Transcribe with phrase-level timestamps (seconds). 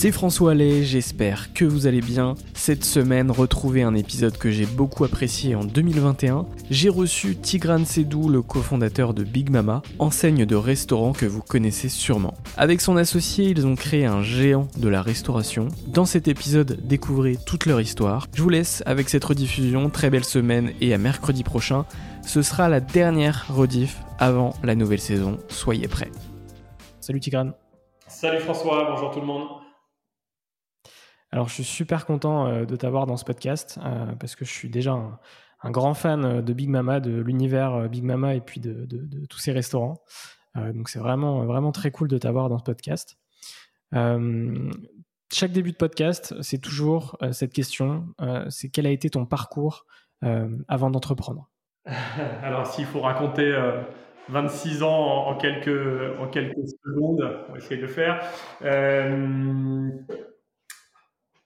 [0.00, 2.34] C'est François Allais, j'espère que vous allez bien.
[2.54, 6.46] Cette semaine, retrouvez un épisode que j'ai beaucoup apprécié en 2021.
[6.70, 11.90] J'ai reçu Tigran Sedou, le cofondateur de Big Mama, enseigne de restaurant que vous connaissez
[11.90, 12.32] sûrement.
[12.56, 15.68] Avec son associé, ils ont créé un géant de la restauration.
[15.88, 18.26] Dans cet épisode, découvrez toute leur histoire.
[18.34, 21.84] Je vous laisse avec cette rediffusion, très belle semaine et à mercredi prochain.
[22.26, 26.10] Ce sera la dernière rediff avant la nouvelle saison, soyez prêts.
[27.00, 27.50] Salut Tigran.
[28.08, 29.46] Salut François, bonjour tout le monde.
[31.32, 34.50] Alors, je suis super content euh, de t'avoir dans ce podcast euh, parce que je
[34.50, 34.92] suis déjà
[35.62, 38.86] un, grand fan euh, de Big Mama, de l'univers Big Mama et puis de,
[39.28, 40.02] tous ces restaurants.
[40.56, 43.16] donc, c'est vraiment, vraiment très cool de t'avoir dans ce podcast.
[45.32, 48.08] chaque début de podcast, c'est toujours cette question
[48.48, 49.86] c'est quel a été ton parcours
[50.66, 51.48] avant d'entreprendre?
[52.42, 53.56] Alors, s'il faut raconter
[54.28, 58.20] 26 ans en, quelques, en quelques secondes, on va essayer de le faire.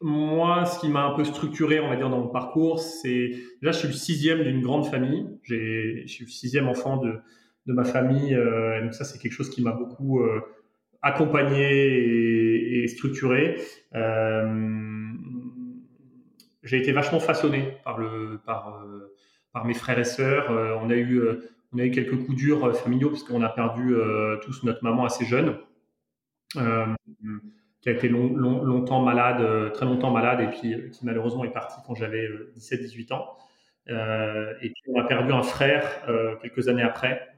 [0.07, 3.31] Moi, ce qui m'a un peu structuré, on va dire, dans mon parcours, c'est
[3.63, 5.27] déjà, je suis le sixième d'une grande famille.
[5.45, 7.21] je suis le sixième enfant de,
[7.65, 8.35] de ma famille.
[8.35, 10.43] Euh, donc ça, c'est quelque chose qui m'a beaucoup euh,
[11.01, 13.57] accompagné et, structuré.
[13.95, 15.11] Euh,
[16.65, 18.85] j'ai été vachement façonné par le, par,
[19.55, 20.51] par mes frères et sœurs.
[20.83, 21.19] on a eu,
[21.73, 23.95] on a eu quelques coups durs familiaux parce qu'on a perdu
[24.43, 25.57] tous notre maman assez jeune
[27.85, 31.53] qui a été longtemps malade, euh, très longtemps malade, et puis euh, qui malheureusement est
[31.53, 34.57] parti quand j'avais 17-18 euh, ans.
[34.63, 35.85] et puis on a perdu un frère
[36.41, 37.29] quelques années après,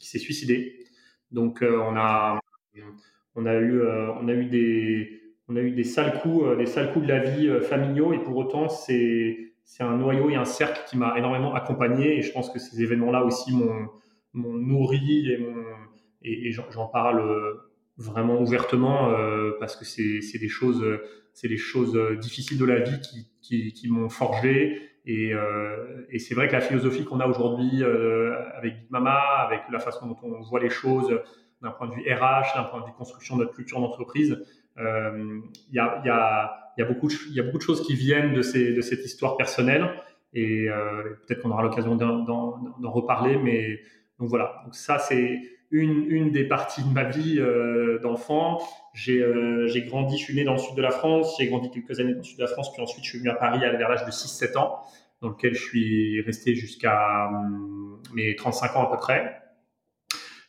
[0.00, 0.78] qui s'est suicidé.
[1.30, 2.40] Donc on a,
[3.34, 6.90] on a eu, on a eu des, on a eu des sales coups, des sales
[6.94, 10.80] coups de la vie familiaux, et pour autant c'est c'est un noyau et un cercle
[10.88, 15.40] qui m'a énormément accompagné et je pense que ces événements-là aussi m'ont nourri et,
[16.22, 17.20] et, et j'en parle
[17.98, 20.84] vraiment ouvertement euh, parce que c'est des choses
[21.36, 26.06] c'est des choses euh, difficiles de la vie qui, qui, qui m'ont forgé et, euh,
[26.08, 29.78] et c'est vrai que la philosophie qu'on a aujourd'hui euh, avec Big Mama, avec la
[29.78, 31.20] façon dont on voit les choses
[31.60, 34.42] d'un point de vue RH, d'un point de vue construction de notre culture d'entreprise,
[34.78, 35.42] il
[35.72, 38.34] y, a, y, a, y, a beaucoup de, y a beaucoup de choses qui viennent
[38.34, 39.90] de, ces, de cette histoire personnelle
[40.34, 40.66] et
[41.26, 43.80] peut-être qu'on aura l'occasion d'en reparler, mais
[44.18, 44.60] donc voilà.
[44.64, 45.40] Donc ça c'est
[45.70, 48.60] une, des parties de ma vie euh, d'enfant.
[49.08, 52.00] Euh, j'ai grandi, je suis né dans le sud de la France, j'ai grandi quelques
[52.00, 53.88] années dans le sud de la France, puis ensuite je suis venu à Paris vers
[53.88, 54.80] l'âge de 6-7 ans,
[55.20, 59.42] dans lequel je suis resté jusqu'à hum, mes 35 ans à peu près.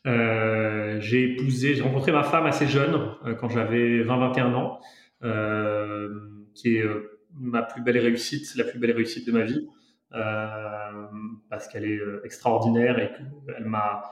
[0.07, 4.79] Euh, j'ai épousé, j'ai rencontré ma femme assez jeune, euh, quand j'avais 20-21 ans,
[5.23, 6.09] euh,
[6.55, 9.67] qui est euh, ma plus belle réussite, la plus belle réussite de ma vie,
[11.49, 14.03] parce qu'elle est extraordinaire et qu'elle m'a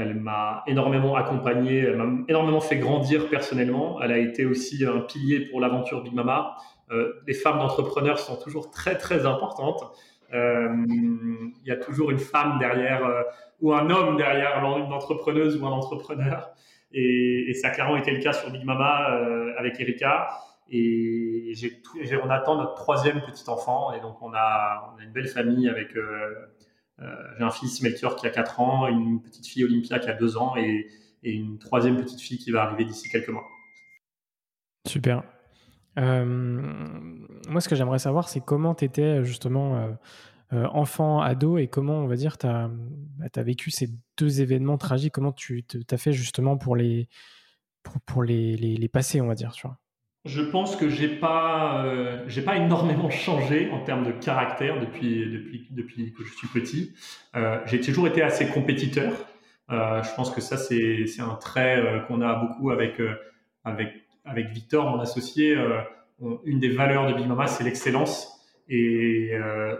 [0.00, 4.00] elle m'a énormément accompagné, elle m'a énormément fait grandir personnellement.
[4.02, 6.56] Elle a été aussi un pilier pour l'aventure Big Mama.
[6.90, 9.82] Euh, les femmes d'entrepreneurs sont toujours très très importantes.
[10.32, 13.22] Euh, il y a toujours une femme derrière euh,
[13.60, 16.50] ou un homme derrière une entrepreneuse ou un entrepreneur.
[16.92, 19.20] Et, ça a clairement été le cas sur Big Mama
[19.58, 20.30] avec Erika.
[20.72, 21.52] Et
[22.24, 23.92] on attend notre troisième petit enfant.
[23.92, 25.94] Et donc, on a, on a une belle famille avec.
[27.00, 30.36] J'ai un fils, Melchior, qui a 4 ans, une petite fille, Olympia, qui a 2
[30.36, 30.86] ans, et,
[31.22, 33.46] une troisième petite fille qui va arriver d'ici quelques mois.
[34.86, 35.22] Super.
[35.98, 36.24] Euh,
[37.48, 39.90] moi, ce que j'aimerais savoir, c'est comment tu étais justement euh,
[40.52, 42.70] euh, enfant, ado, et comment, on va dire, tu as,
[43.18, 47.08] bah, vécu ces deux événements tragiques, comment tu as fait justement pour les,
[48.06, 49.78] pour, les, les, passer, on va dire, tu vois?
[50.24, 51.84] Je pense que j'ai pas,
[52.26, 56.94] j'ai pas énormément changé en termes de caractère depuis, depuis, depuis que je suis petit.
[57.66, 59.12] j'ai toujours été assez compétiteur.
[59.70, 63.00] je pense que ça, c'est, c'est un trait qu'on a beaucoup avec,
[63.64, 63.94] avec
[64.24, 65.80] avec Victor, mon associé, euh,
[66.44, 68.28] une des valeurs de Big Mama, c'est l'excellence.
[68.68, 69.76] Et euh,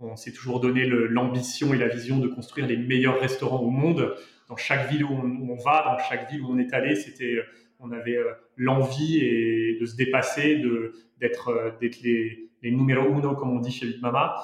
[0.00, 4.14] on, s'est toujours donné l'ambition et la vision de construire les meilleurs restaurants au monde.
[4.48, 7.38] Dans chaque ville où on, va, dans chaque ville où on est allé, c'était,
[7.80, 13.34] on avait euh, l'envie et de se dépasser, de d'être d'être les, les numéro uno
[13.34, 14.34] comme on dit chez Big Mama.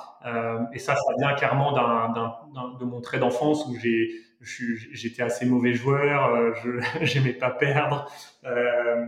[0.72, 4.10] et ça, ça vient clairement de mon trait d'enfance où j'ai
[4.42, 6.70] j'étais assez mauvais joueur, euh, je
[7.04, 8.10] j'aimais pas perdre.
[8.44, 9.06] Euh,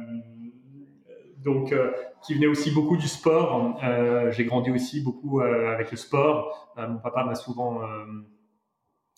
[1.39, 1.91] donc, euh,
[2.25, 3.79] qui venait aussi beaucoup du sport.
[4.31, 6.73] j'ai grandi aussi beaucoup avec le sport.
[6.79, 7.81] mon papa m'a souvent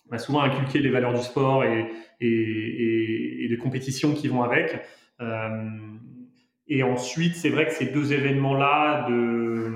[0.09, 1.85] m'a souvent inculqué les valeurs du sport et,
[2.21, 4.79] et, et, de compétition qui vont avec.
[6.67, 9.73] et ensuite, c'est vrai que ces deux événements-là, de,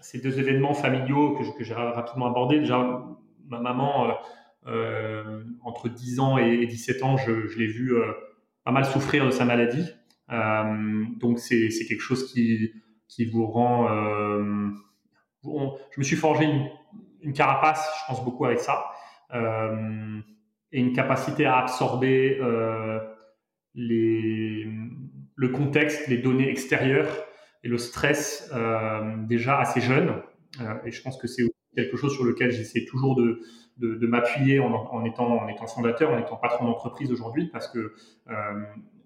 [0.00, 2.78] ces deux événements familiaux que, que j'ai rapidement abordés, déjà,
[3.48, 4.14] ma maman
[4.68, 8.12] euh, entre 10 ans et 17 ans, je, l'ai vu euh,
[8.64, 9.88] pas mal souffrir de sa maladie.
[10.30, 12.72] Euh, donc c'est quelque chose qui,
[13.08, 13.88] qui vous rend...
[15.42, 16.68] je me suis forgé une,
[17.34, 18.86] carapace, je pense beaucoup avec ça,
[19.32, 22.40] et une capacité à absorber
[23.74, 24.66] les,
[25.34, 27.08] le contexte, les données extérieures
[27.64, 28.52] et le stress
[29.28, 30.22] déjà assez jeune.
[30.84, 31.44] et je pense que c'est
[31.76, 33.40] quelque chose sur lequel j'essaie toujours de,
[33.78, 37.94] de, m'appuyer en, étant, en étant fondateur, en étant patron d'entreprise aujourd'hui, parce que
[38.28, 38.64] euh,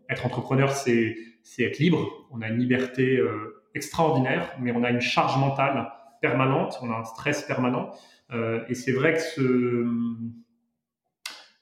[0.09, 1.17] être entrepreneur, c'est
[1.59, 2.27] être libre.
[2.31, 5.91] On a une liberté euh, extraordinaire, mais on a une charge mentale
[6.23, 7.91] permanente, on a un stress permanent.
[8.31, 9.87] Euh, et c'est vrai que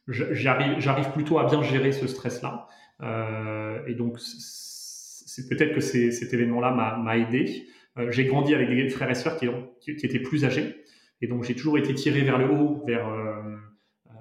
[0.06, 2.68] j'arrive plutôt à bien gérer ce stress-là.
[3.88, 7.66] et donc, c'est peut-être que cet événement-là m'a aidé.
[8.10, 10.80] J'ai grandi avec des frères et sœurs qui, étaient plus âgés.
[11.22, 13.56] Et donc j'ai toujours été tiré vers le haut, vers, euh,
[14.06, 14.12] euh,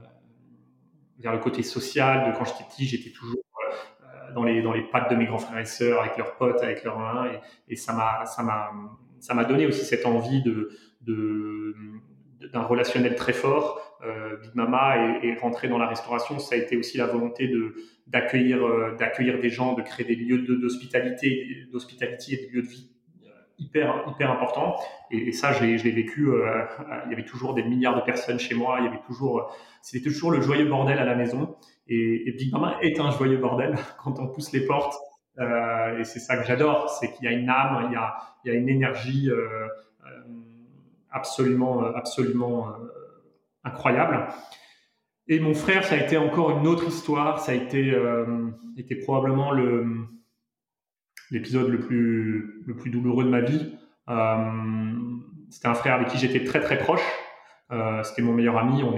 [1.20, 2.32] vers le côté social.
[2.32, 3.40] De quand j'étais petit, j'étais toujours
[4.04, 6.62] euh, dans les, dans les pattes de mes grands frères et sœurs, avec leurs potes,
[6.62, 7.32] avec leurs mains.
[7.68, 8.72] Et, et ça m'a,
[9.20, 10.70] ça m'a donné aussi cette envie de,
[11.02, 11.76] de,
[12.54, 13.98] d'un relationnel très fort.
[14.06, 17.76] Euh, Big Mama et, rentrer dans la restauration, ça a été aussi la volonté de
[18.08, 18.60] d'accueillir
[18.98, 22.92] d'accueillir des gens, de créer des lieux d'hospitalité, d'hospitalité et des lieux de vie
[23.60, 24.78] hyper hyper important
[25.12, 26.64] et, ça je l'ai vécu euh,
[27.06, 28.78] il y avait toujours des milliards de personnes chez moi.
[28.80, 31.56] Il y avait toujours c'était toujours le joyeux bordel à la maison.
[31.88, 34.96] Et, Big Mama est un joyeux bordel quand on pousse les portes.
[34.96, 35.09] euh,
[35.40, 37.90] et c'est ça que j'adore c'est qu'il y a une âme
[38.44, 39.68] il y a une énergie euh,
[41.12, 42.74] absolument absolument
[43.64, 44.28] incroyable
[45.28, 47.98] et mon frère ça a été encore une autre histoire ça a été
[48.78, 50.10] était probablement le
[51.32, 53.76] l'épisode le plus, le plus douloureux de ma vie.
[54.10, 54.96] Euh,
[55.50, 57.02] c'était un frère avec qui j'étais très très proche.
[57.72, 58.84] Euh, c'était mon meilleur ami.
[58.84, 58.94] On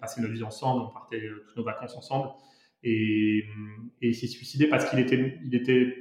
[0.00, 2.30] passait notre vie ensemble, on partait euh, toutes nos vacances ensemble.
[2.82, 3.44] Et,
[4.02, 5.94] il s'est suicidé parce qu'il était, il était.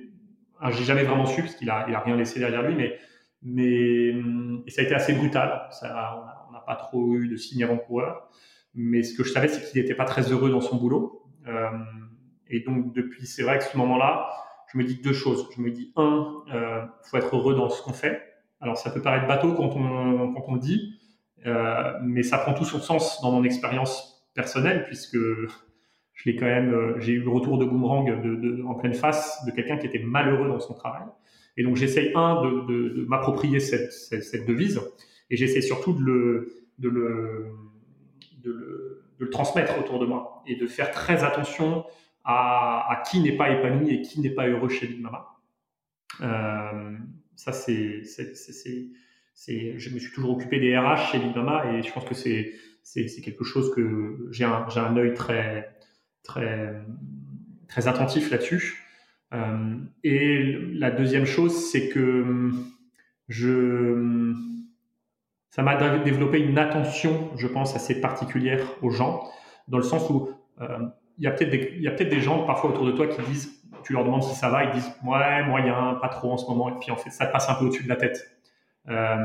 [0.69, 2.98] J'ai jamais vraiment su parce qu'il a, il a rien laissé derrière lui, mais,
[3.41, 4.13] mais
[4.65, 5.67] et ça a été assez brutal.
[5.71, 8.29] Ça, on n'a pas trop eu de signes avant-coureurs.
[8.75, 11.24] Mais ce que je savais, c'est qu'il n'était pas très heureux dans son boulot.
[11.48, 11.69] Euh,
[12.48, 14.29] et donc depuis, c'est vrai que ce moment-là,
[14.71, 15.48] je me dis deux choses.
[15.55, 18.21] Je me dis, un, euh, faut être heureux dans ce qu'on fait.
[18.62, 21.00] Alors, ça peut paraître bateau quand on, quand on le dit,
[21.45, 25.17] euh, mais ça prend tout son sens dans mon expérience personnelle, puisque
[26.19, 28.09] je l'ai quand même, euh, j'ai eu le retour de boomerang
[28.67, 31.03] en pleine face de quelqu'un qui était malheureux dans son travail.
[31.55, 34.81] Et donc, j'essaye, un, de, m'approprier cette, devise,
[35.29, 36.89] et j'essaie surtout de le, de
[39.17, 41.85] le, transmettre autour de moi, et de faire très attention
[42.25, 45.27] à, qui n'est pas épanoui et qui n'est pas heureux chez Big Mama.
[46.21, 46.97] Euh,
[47.35, 52.03] ça, c'est, je me suis toujours occupé des RH chez Big Mama et je pense
[52.03, 52.51] que c'est,
[53.23, 55.78] quelque chose que j'ai un œil très,
[56.23, 56.73] très,
[57.67, 58.83] très attentif là-dessus.
[59.33, 62.51] Euh, et la deuxième chose, c'est que
[63.27, 64.33] je,
[65.49, 69.23] ça m'a développé une attention, je pense, assez particulière aux gens,
[69.67, 70.29] dans le sens où
[70.61, 70.79] euh,
[71.17, 73.93] il y a peut-être des, peut-être des gens parfois autour de toi qui disent, tu
[73.93, 76.79] leur demandes si ça va, ils disent ouais moyen, pas trop en ce moment, et
[76.79, 78.39] puis en fait ça te passe un peu au-dessus de la tête.
[78.88, 79.17] Euh,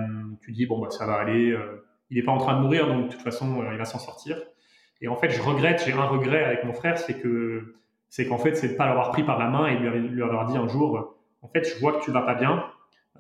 [0.42, 2.86] tu dis bon bah ça va aller, euh, il n'est pas en train de mourir
[2.86, 4.36] donc de toute façon euh, il va s'en sortir.
[5.04, 7.75] Et en fait je regrette, j'ai un regret avec mon frère, c'est que
[8.08, 10.56] c'est qu'en fait c'est de pas l'avoir pris par la main et lui, avoir dit
[10.56, 12.64] un jour, en fait je vois que tu vas pas bien,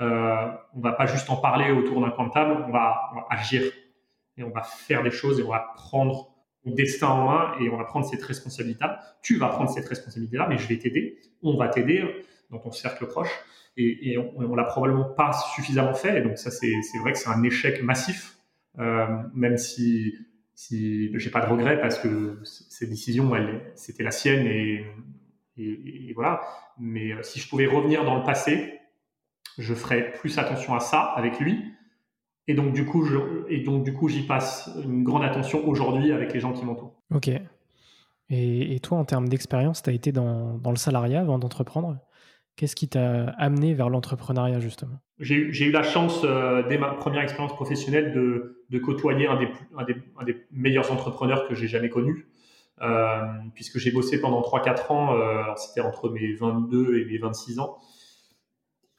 [0.00, 3.62] euh, on va pas juste en parler autour d'un coin de table, on va, agir
[4.38, 7.76] et on va faire des choses et on va prendre destin en main et on
[7.76, 9.00] va prendre cette responsabilité-là.
[9.22, 11.18] Tu vas prendre cette responsabilité-là, mais je vais t'aider.
[11.42, 13.30] On va t'aider dans ton cercle proche.
[13.76, 16.22] Et, et on, on l'a probablement pas suffisamment fait.
[16.22, 16.72] Donc ça, c'est
[17.02, 18.36] vrai que c'est un échec massif,
[18.78, 20.14] euh, même si
[20.54, 23.32] si j'ai pas de regret parce que cette décision,
[23.74, 24.84] c'était la sienne et,
[26.14, 26.42] voilà.
[26.78, 28.80] Mais euh, si je pouvais revenir dans le passé,
[29.58, 31.74] je ferais plus attention à ça avec lui
[32.46, 33.06] et donc, du coup,
[33.48, 36.94] et donc, du coup, j'y passe une grande attention aujourd'hui avec les gens qui m'entourent.
[37.10, 37.30] Ok.
[38.30, 41.98] Et, toi, en termes d'expérience, tu as été dans, le salariat avant d'entreprendre?
[42.56, 45.00] Qu'est-ce qui t'a amené vers l'entrepreneuriat, justement?
[45.18, 50.36] J'ai eu la chance, euh, dès ma première expérience professionnelle, de, de côtoyer un des,
[50.52, 52.28] meilleurs entrepreneurs que j'ai jamais connu.
[52.80, 53.22] Euh,
[53.54, 57.78] puisque j'ai bossé pendant 3-4 ans, euh, c'était entre mes 22 et mes 26 ans,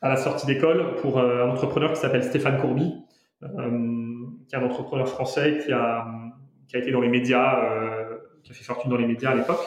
[0.01, 2.93] à la sortie d'école, pour un entrepreneur qui s'appelle Stéphane Courby,
[3.41, 6.07] qui est un entrepreneur français qui a,
[6.67, 7.59] qui a été dans les médias,
[8.43, 9.63] qui a fait fortune dans les médias à l'époque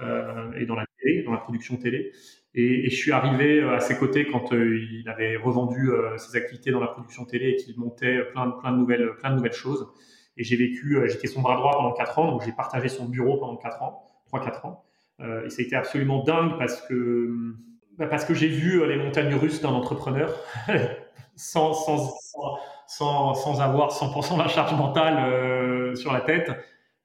[0.00, 2.12] et dans la télé, dans la production télé.
[2.54, 6.70] Et, je suis arrivé à ses côtés quand euh, il avait revendu euh, ses activités
[6.70, 9.52] dans la production télé et qu'il montait plein de, plein de nouvelles, plein de nouvelles
[9.52, 9.88] choses.
[10.36, 13.38] Et j'ai vécu, j'étais son bras droit pendant quatre ans, donc j'ai partagé son bureau
[13.38, 14.84] pendant quatre ans, trois quatre ans.
[15.20, 17.54] Euh, et ça a été absolument dingue parce que
[17.98, 20.34] bah parce que j'ai vu les montagnes russes d'un entrepreneur
[21.36, 22.14] sans, sans,
[22.86, 26.50] sans, sans, avoir 100% la charge mentale euh, sur la tête.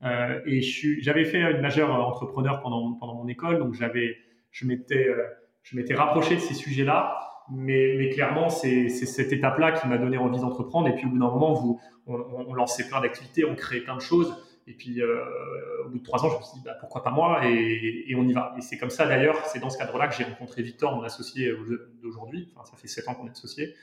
[0.04, 4.18] Euh, et j'avais fait une majeure entrepreneur pendant, pendant mon école, donc j'avais,
[4.56, 5.24] je m'étais, euh,
[5.64, 7.20] je m'étais rapproché de ces sujets-là.
[7.52, 10.88] Mais, mais clairement, c'est cette étape-là qui m'a donné envie d'entreprendre.
[10.88, 12.16] Et puis au bout d'un moment, vous, on,
[12.48, 14.36] on, lançait plein d'activités, on créait plein de choses.
[14.66, 15.24] Et puis euh,
[15.86, 17.42] au bout de trois ans, je me suis dit bah, pourquoi pas moi?
[17.46, 18.56] Et, et on y va.
[18.58, 21.54] Et c'est comme ça d'ailleurs, c'est dans ce cadre-là que j'ai rencontré Victor, mon associé
[22.02, 22.52] d'aujourd'hui.
[22.56, 23.76] Enfin, ça fait sept ans qu'on est associés.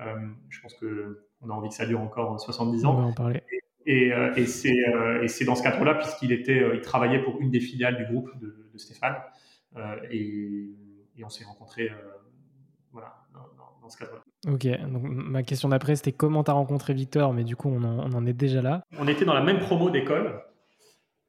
[0.00, 2.94] Euh, je pense que on a envie que ça dure encore 70 ans.
[2.94, 3.42] On va en parler.
[3.86, 7.60] Et, euh, et c'est euh, dans ce cadre-là, puisqu'il était, il travaillait pour une des
[7.60, 9.16] filiales du groupe de, de Stéphane,
[10.10, 10.70] et,
[11.16, 11.90] et, on s'est rencontrés,
[12.92, 14.22] voilà, dans, dans, dans ce cadre-là.
[14.46, 17.82] Ok, donc ma question d'après c'était comment tu as rencontré Victor, mais du coup on
[17.82, 18.82] en, on en, est déjà là.
[18.98, 20.40] On était dans la même promo d'école,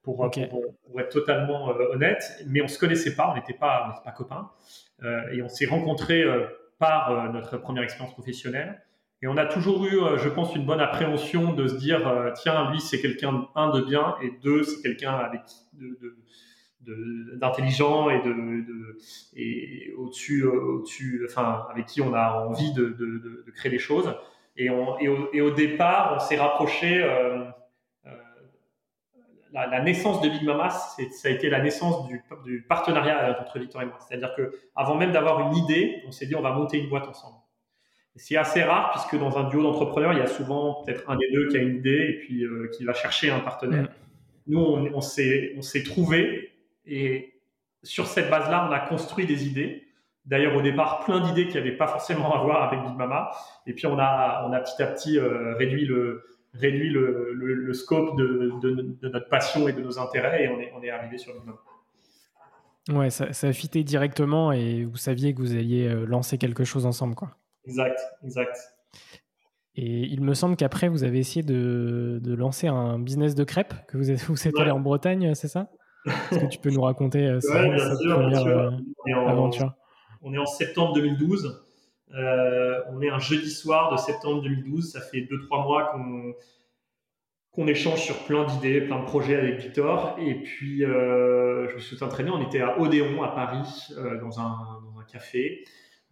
[0.04, 0.48] pour, okay.
[0.48, 4.12] pour, pour, être totalement euh, honnête, mais on se connaissait pas, on n'était pas, pas
[4.12, 4.52] copains,
[5.04, 6.46] euh, et on s'est rencontrés euh,
[6.78, 8.82] par notre première expérience professionnelle.
[9.22, 12.80] Et on a toujours eu, je pense, une bonne appréhension de se dire, tiens, lui,
[12.80, 15.42] c'est quelqu'un, un, de bien, et deux, c'est quelqu'un avec
[15.74, 16.18] de, de,
[16.82, 18.98] d'intelligent et de, de
[19.36, 24.14] et au-dessus, au-dessus, enfin, avec qui on a envie de, de, de créer des choses.
[24.56, 27.02] Et, on, et, au, et au départ, on s'est rapproché.
[27.04, 27.46] Euh,
[29.52, 33.58] la, la, naissance de Big Mama, ça a été la naissance du, du partenariat entre
[33.58, 33.98] Victor et moi.
[34.08, 37.08] C'est-à-dire que avant même d'avoir une idée, on s'est dit on va monter une boîte
[37.08, 37.38] ensemble.
[38.16, 41.32] C'est assez rare puisque dans un duo d'entrepreneurs, il y a souvent peut-être un des
[41.32, 43.84] deux qui a une idée et puis euh, qui va chercher un partenaire.
[43.84, 43.88] Mmh.
[44.48, 46.49] Nous, on, on s'est trouvé
[46.90, 47.42] et
[47.84, 49.88] sur cette base-là, on a construit des idées.
[50.26, 53.32] D'ailleurs, au départ, plein d'idées qui n'avaient pas forcément à voir avec Big Mama.
[53.66, 57.54] Et puis, on a, on a petit à petit euh, réduit le, réduit le, le,
[57.54, 60.84] le scope de, de, de, notre passion et de nos intérêts et on est, on
[60.84, 61.54] est arrivé sur Big
[62.96, 66.64] Ouais, ça, ça a fité directement et vous saviez que vous alliez euh, lancer quelque
[66.64, 67.36] chose ensemble, quoi.
[67.66, 68.58] Exact, exact.
[69.76, 73.74] Et il me semble qu'après, vous avez essayé de, de, lancer un business de crêpes,
[73.88, 74.62] que vous êtes, vous êtes ouais.
[74.62, 75.70] allé en Bretagne, c'est ça?
[76.06, 78.72] Est-ce que tu peux nous raconter euh, ouais, cette, sûr, première euh,
[79.08, 79.74] on aventure
[80.22, 81.64] On est en septembre 2012.
[82.16, 84.92] Euh, on est un jeudi soir de septembre 2012.
[84.92, 86.34] Ça fait 2-3 mois qu'on
[87.52, 90.16] qu'on échange sur plein d'idées, plein de projets avec Victor.
[90.20, 94.20] Et puis, euh, je me souviens très bien, on était à Odéon, à Paris, euh,
[94.22, 95.66] dans, un, dans, un, café,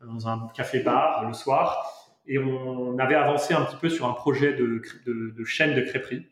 [0.04, 1.94] dans un café-bar le soir.
[2.26, 5.82] Et on avait avancé un petit peu sur un projet de, de, de chaîne de
[5.82, 6.26] crêperie.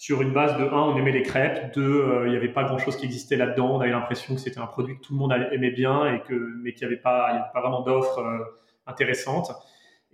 [0.00, 2.64] Sur une base de 1, on aimait les crêpes, 2, euh, il n'y avait pas
[2.64, 5.30] grand-chose qui existait là-dedans, on avait l'impression que c'était un produit que tout le monde
[5.52, 8.38] aimait bien, et que, mais qu'il n'y avait, pas, pas vraiment d'offres euh,
[8.86, 9.52] intéressantes.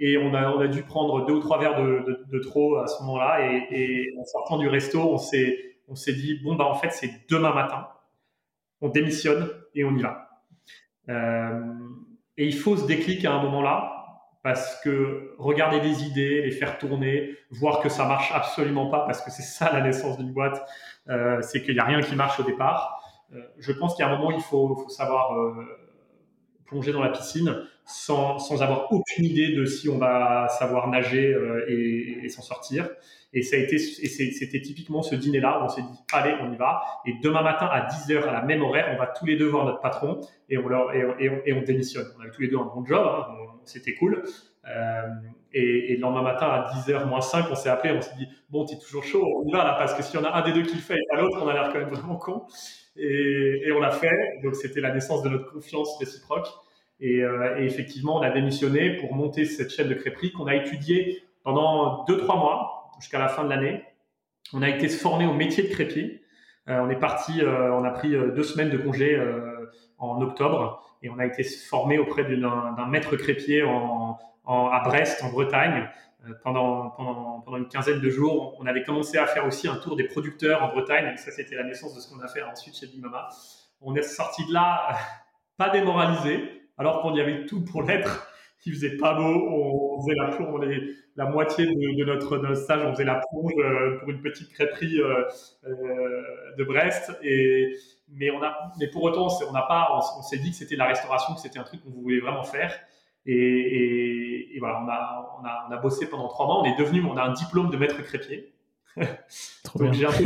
[0.00, 2.78] Et on a, on a dû prendre deux ou trois verres de, de, de trop
[2.78, 6.56] à ce moment-là, et, et, en sortant du resto, on s'est, on s'est dit, bon,
[6.56, 7.86] bah en fait, c'est demain matin,
[8.80, 10.42] on démissionne et on y va.
[11.10, 11.60] Euh,
[12.36, 13.95] et il faut ce déclic à un moment-là,
[14.46, 19.20] parce que regarder des idées, les faire tourner, voir que ça marche absolument pas, parce
[19.20, 20.64] que c'est ça la naissance d'une boîte,
[21.08, 23.02] euh, c'est qu'il n'y a rien qui marche au départ.
[23.34, 25.32] Euh, je pense a un moment, il faut, savoir
[26.64, 31.36] plonger dans la piscine sans, sans, avoir aucune idée de si on va savoir nager
[31.66, 32.88] et s'en sortir.
[33.32, 36.56] Et ça a été, c'était typiquement ce dîner-là où on s'est dit, allez, on y
[36.56, 36.82] va.
[37.06, 39.66] Et demain matin à 10h à la même horaire, on va tous les deux voir
[39.66, 42.06] notre patron et on leur, on, et on, démissionne.
[42.16, 43.26] On avait tous les deux un bon job, hein,
[43.64, 44.22] c'était cool.
[44.68, 45.02] Euh,
[45.52, 48.64] et, le lendemain matin à 10h moins 5, on s'est appelé, on s'est dit, bon,
[48.64, 50.62] t'es toujours chaud, on y va là, parce que si on a un des deux
[50.62, 52.44] qui le fait et pas l'autre, on a l'air quand même vraiment con.
[52.96, 54.40] Et, et on l'a fait.
[54.42, 56.48] Donc c'était la naissance de notre confiance réciproque.
[57.00, 60.54] Et, euh, et, effectivement, on a démissionné pour monter cette chaîne de crêperie qu'on a
[60.54, 63.84] étudiée pendant 2-3 mois jusqu'à la fin de l'année.
[64.52, 66.22] On a été formé au métier de crépier.
[66.68, 69.20] Euh, on est parti, euh, on a pris euh, deux semaines de congé
[69.98, 75.30] en octobre et on a été formé auprès d'un maître crépier en, à Brest, en
[75.30, 75.88] Bretagne.
[76.42, 80.02] Pendant, pendant, une quinzaine de jours, on avait commencé à faire aussi un tour des
[80.02, 81.16] producteurs en Bretagne.
[81.18, 83.28] ça, c'était la naissance de ce qu'on a fait ensuite chez Big Mama.
[83.80, 84.96] On est sorti de là
[85.56, 88.25] pas démoralisé, alors qu'on y avait tout pour l'être
[88.64, 90.66] il faisait pas beau, on faisait la plonge,
[91.16, 95.24] la moitié de, notre, stage, on faisait la plonge euh, pour une petite crêperie euh,
[95.66, 96.22] euh,
[96.58, 97.12] de Brest.
[97.22, 97.76] Et,
[98.08, 100.86] mais, on a, mais pour autant, on n'a pas, on, s'est dit que c'était la
[100.86, 102.72] restauration, que c'était un truc qu'on voulait vraiment faire.
[103.24, 106.60] Et, et, voilà, on a, on, a, on a, bossé pendant trois mois.
[106.60, 108.52] On est devenu, on a un diplôme de maître crépier.
[108.96, 110.24] Donc j'ai un peu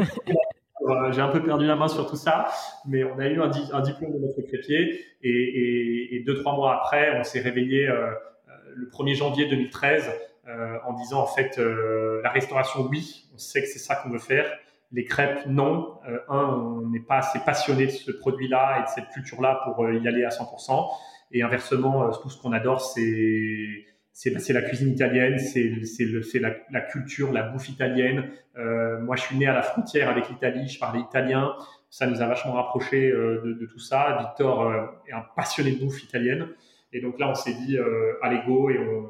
[0.90, 2.48] euh, j'ai un peu perdu la main sur tout ça,
[2.86, 7.24] mais on a eu un, diplôme de notre crépier et, deux, trois mois après, on
[7.24, 10.10] s'est réveillé euh, euh le 1er janvier 2013
[10.46, 14.18] euh, en disant en fait la restauration, oui, on sait que c'est ça qu'on veut
[14.18, 14.46] faire.
[14.92, 15.98] Les crêpes, non.
[16.28, 20.08] un, on n'est pas assez passionné de ce produit-là et de cette culture-là pour y
[20.08, 20.88] aller à 100%.
[21.32, 23.84] Et inversement, tout ce qu'on adore, c'est
[24.20, 28.30] c'est la cuisine italienne, c'est la, la, culture, la bouffe italienne.
[28.56, 31.56] Euh, moi, je suis né à la frontière avec l'Italie, je parlais italien.
[31.88, 34.18] Ça nous a vachement rapprochés euh, de, de, tout ça.
[34.20, 36.48] Victor euh, est un passionné de bouffe italienne.
[36.92, 37.78] Et donc là, on s'est dit,
[38.20, 39.08] allez go, et on,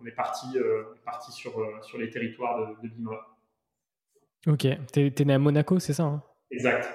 [0.00, 0.46] on est parti,
[1.04, 3.18] parti sur, sur les territoires de, de Bima.
[4.46, 6.22] Ok, t'es es né à Monaco, c'est ça hein?
[6.50, 6.86] Exact.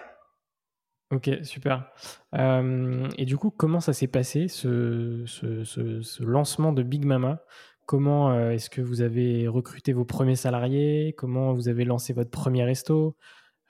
[1.10, 1.90] Ok, super.
[2.36, 7.40] Euh, et du coup, comment ça s'est passé, ce, ce, ce, lancement de Big Mama?
[7.86, 11.16] Comment euh, est-ce que vous avez recruté vos premiers salariés?
[11.18, 13.16] Comment vous avez lancé votre premier resto?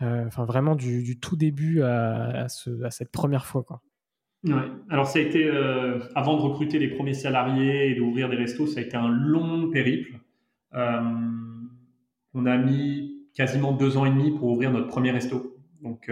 [0.01, 3.61] Euh, Enfin, vraiment du, tout début à, à, ce, à, cette première fois.
[3.61, 3.83] Quoi.
[4.89, 5.47] Alors, ça a été,
[6.15, 9.69] avant de recruter les premiers salariés et d'ouvrir des restos, ça a été un long
[9.69, 10.19] périple.
[10.73, 15.55] on a mis quasiment deux ans et demi pour ouvrir notre premier resto.
[15.83, 16.09] Donc,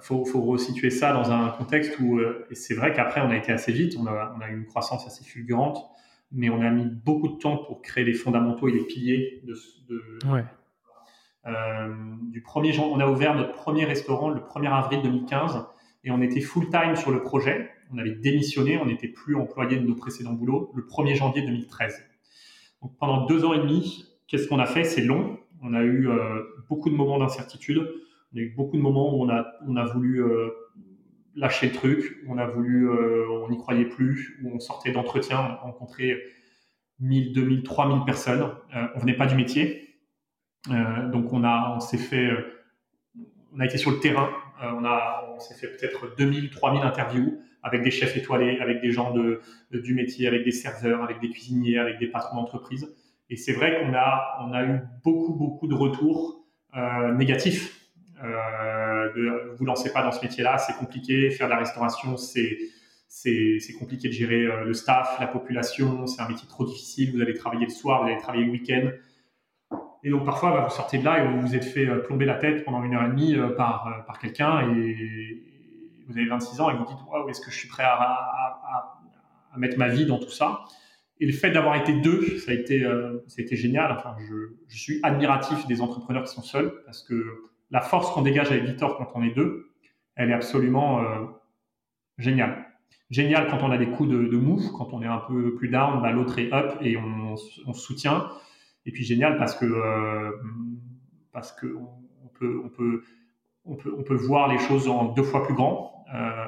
[0.00, 3.36] faut, faut resituer ça dans un contexte où, euh, et c'est vrai qu'après on a
[3.36, 5.82] été assez vite, on a, on a eu une croissance assez fulgurante,
[6.30, 9.54] mais on a mis beaucoup de temps pour créer les fondamentaux et les piliers de,
[9.88, 10.44] de ouais.
[11.46, 11.94] euh,
[12.30, 12.78] du premier.
[12.78, 15.64] On a ouvert notre premier restaurant le 1er avril 2015
[16.04, 17.70] et on était full time sur le projet.
[17.92, 22.04] On avait démissionné, on n'était plus employé de nos précédents boulots le 1er janvier 2013.
[22.82, 24.84] Donc pendant deux ans et demi, qu'est-ce qu'on a fait?
[24.84, 25.38] C'est long.
[25.62, 27.88] On a eu euh, beaucoup de moments d'incertitude
[28.32, 30.50] y a eu beaucoup de moments où on a, on voulu euh,
[31.34, 35.58] lâcher le truc, on a voulu, euh, on n'y croyait plus, où on sortait d'entretien,
[35.62, 36.20] on rencontrait
[37.00, 38.50] 1000, 2000, 3000 personnes.
[38.74, 39.84] Euh, on venait pas du métier,
[40.68, 42.28] donc on a, on s'est fait,
[43.54, 47.40] on a été sur le terrain, on a, on s'est fait peut-être 2000, 3000 interviews
[47.62, 49.40] avec des chefs étoilés, avec des gens de,
[49.72, 52.94] du métier, avec des serveurs, avec des cuisiniers, avec des patrons d'entreprise.
[53.30, 56.44] Et c'est vrai qu'on a, on a eu beaucoup, beaucoup de retours
[57.16, 57.77] négatifs
[58.22, 61.30] de, vous lancez pas dans ce métier-là, c'est compliqué.
[61.30, 62.58] Faire de la restauration, c'est
[63.08, 66.06] c'est compliqué de gérer euh, le staff, la population.
[66.06, 67.12] C'est un métier trop difficile.
[67.14, 68.90] Vous allez travailler le soir, vous allez travailler le week-end.
[70.04, 72.26] Et donc parfois, bah, vous sortez de là et vous vous êtes fait euh, plomber
[72.26, 75.42] la tête pendant une heure et demie par, par quelqu'un et
[76.06, 79.00] vous avez 26 ans et vous dites waouh, est-ce que je suis prêt à, à,
[79.52, 80.60] à, mettre ma vie dans tout ça?
[81.20, 82.82] Et le fait d'avoir été deux, ça a été,
[83.26, 83.90] ça a été génial.
[83.90, 88.22] Enfin, je, je suis admiratif des entrepreneurs qui sont seuls parce que la force qu'on
[88.22, 89.70] dégage avec Victor quand on est deux,
[90.16, 91.24] elle est absolument euh,
[92.18, 92.66] géniale.
[93.10, 95.68] Génial quand on a des coups de, de mou, quand on est un peu plus
[95.68, 98.28] down, bah, l'autre est up et on, se soutient.
[98.84, 100.32] Et puis génial parce que euh,
[101.32, 103.02] parce que on, peut on peut
[103.64, 106.46] on peut on peut voir les choses en deux fois plus grand euh,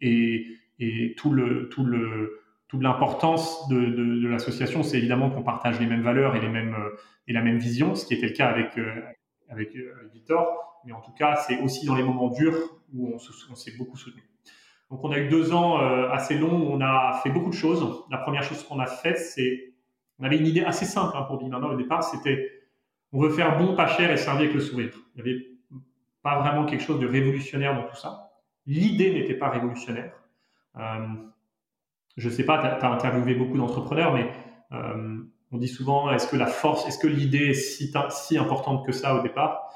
[0.00, 0.46] et,
[0.78, 5.86] et tout le tout le toute l'importance de, de, l'association, c'est évidemment qu'on partage les
[5.86, 6.76] mêmes valeurs et les mêmes
[7.26, 8.78] et la même vision, ce qui était le cas avec
[9.48, 12.56] avec, euh, avec Victor, mais en tout cas, c'est aussi dans les moments durs
[12.94, 14.22] où on, s'est beaucoup soutenu.
[14.90, 15.76] Donc on a eu deux ans
[16.10, 18.04] assez longs où on a fait beaucoup de choses.
[18.10, 19.74] La première chose qu'on a faite, c'est
[20.18, 22.58] on avait une idée assez simple hein, pour Bimama au départ, c'était
[23.12, 24.90] on veut faire bon, pas cher et servir avec le sourire.
[25.14, 25.46] Il n'y avait
[26.22, 28.30] pas vraiment quelque chose de révolutionnaire dans tout ça.
[28.66, 30.12] L'idée n'était pas révolutionnaire.
[30.76, 31.06] Euh,
[32.16, 34.30] je ne sais pas, tu as, interviewé beaucoup d'entrepreneurs, mais
[34.72, 35.18] euh,
[35.52, 38.92] on dit souvent, est-ce que la force, est-ce que l'idée est si, si, importante que
[38.92, 39.72] ça au départ?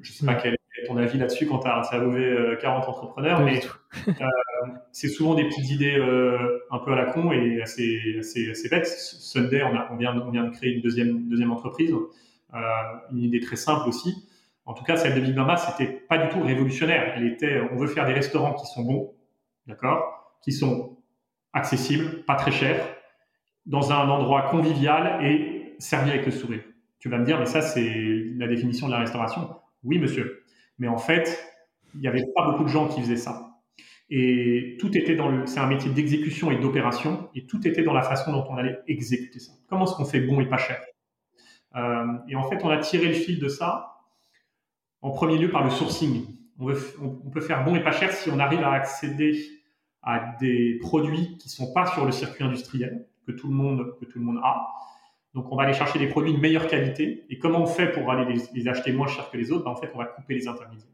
[0.00, 2.86] Je ne sais pas quel est ton avis là-dessus quand tu as interviewé 40 euh,
[2.88, 3.60] entrepreneurs, mais
[4.92, 5.96] c'est souvent des petites idées
[6.70, 8.86] un peu à la con et assez, assez, assez bêtes.
[8.86, 11.94] Sunday, on, a, on, vient, on vient de créer une deuxième, deuxième entreprise.
[12.54, 12.58] Euh,
[13.12, 14.28] une idée très simple aussi.
[14.66, 17.12] En tout cas, celle de Big Mama, c'était pas du tout révolutionnaire.
[17.16, 19.14] Elle était, on veut faire des restaurants qui sont bons,
[19.66, 20.98] d'accord, qui sont
[21.52, 22.86] accessibles, pas très chers,
[23.70, 26.62] dans un endroit convivial et servi avec le sourire.
[26.98, 29.48] Tu vas me dire, mais ça, c'est la définition de la restauration.
[29.84, 30.42] Oui, monsieur.
[30.78, 31.40] Mais en fait,
[31.94, 33.60] il n'y avait pas beaucoup de gens qui faisaient ça.
[34.10, 37.92] Et tout était dans le, c'est un métier d'exécution et d'opération, et tout était dans
[37.92, 39.52] la façon dont on allait exécuter ça.
[39.68, 40.80] Comment est-ce qu'on fait bon et pas cher?
[41.76, 44.00] Euh, et en fait, on a tiré le fil de ça,
[45.00, 46.26] en premier lieu par le sourcing.
[46.58, 49.46] On, on, peut faire bon et pas cher si on arrive à accéder
[50.02, 54.24] à des produits qui sont pas sur le circuit industriel, tout le monde, tout le
[54.24, 54.68] monde a.
[55.34, 57.24] Donc, on va aller chercher des produits de meilleure qualité.
[57.30, 59.64] Et comment on fait pour aller les, acheter moins cher que les autres?
[59.64, 60.90] Ben, En fait, on va couper les intermédiaires.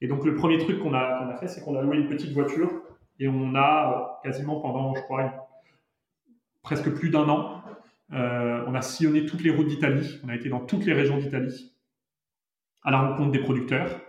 [0.00, 2.70] Et donc, le premier truc qu'on a, fait, c'est qu'on a loué une petite voiture
[3.18, 5.48] et on a quasiment pendant, je crois,
[6.62, 7.62] presque plus d'un an,
[8.12, 11.16] euh, on a sillonné toutes les routes d'Italie, on a été dans toutes les régions
[11.16, 11.72] d'Italie
[12.82, 14.00] à la rencontre des producteurs,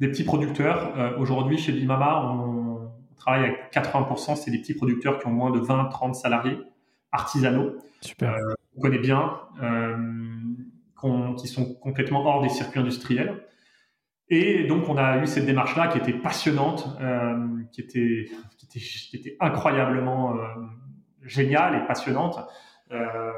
[0.00, 0.98] des petits producteurs.
[0.98, 2.64] Euh, aujourd'hui, chez Bimama, on,
[3.16, 6.58] travaille avec 80%, c'est des petits producteurs qui ont moins de 20-30 salariés,
[7.14, 7.76] artisanaux.
[8.00, 8.34] Super.
[8.34, 9.38] Euh, on connaît bien,
[11.38, 13.46] qui sont complètement hors des circuits industriels.
[14.28, 16.88] Et donc, on a eu cette démarche-là qui était passionnante,
[17.72, 18.26] qui, était,
[18.58, 20.34] qui, était, qui, était, incroyablement
[21.22, 22.38] géniale et passionnante.
[22.90, 23.32] Euh,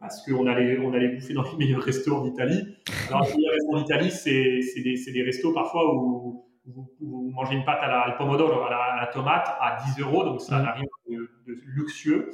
[0.00, 2.76] parce qu'on allait, on allait bouffer dans les meilleurs restos d'Italie.
[3.08, 7.82] Alors, les meilleurs restos d'Italie, c'est des, des, restos parfois où, vous mangez une pâte
[7.82, 11.30] à la pomodoro, à la, tomate, à 10 euros, donc ça n'a rien de,
[11.66, 12.30] luxueux.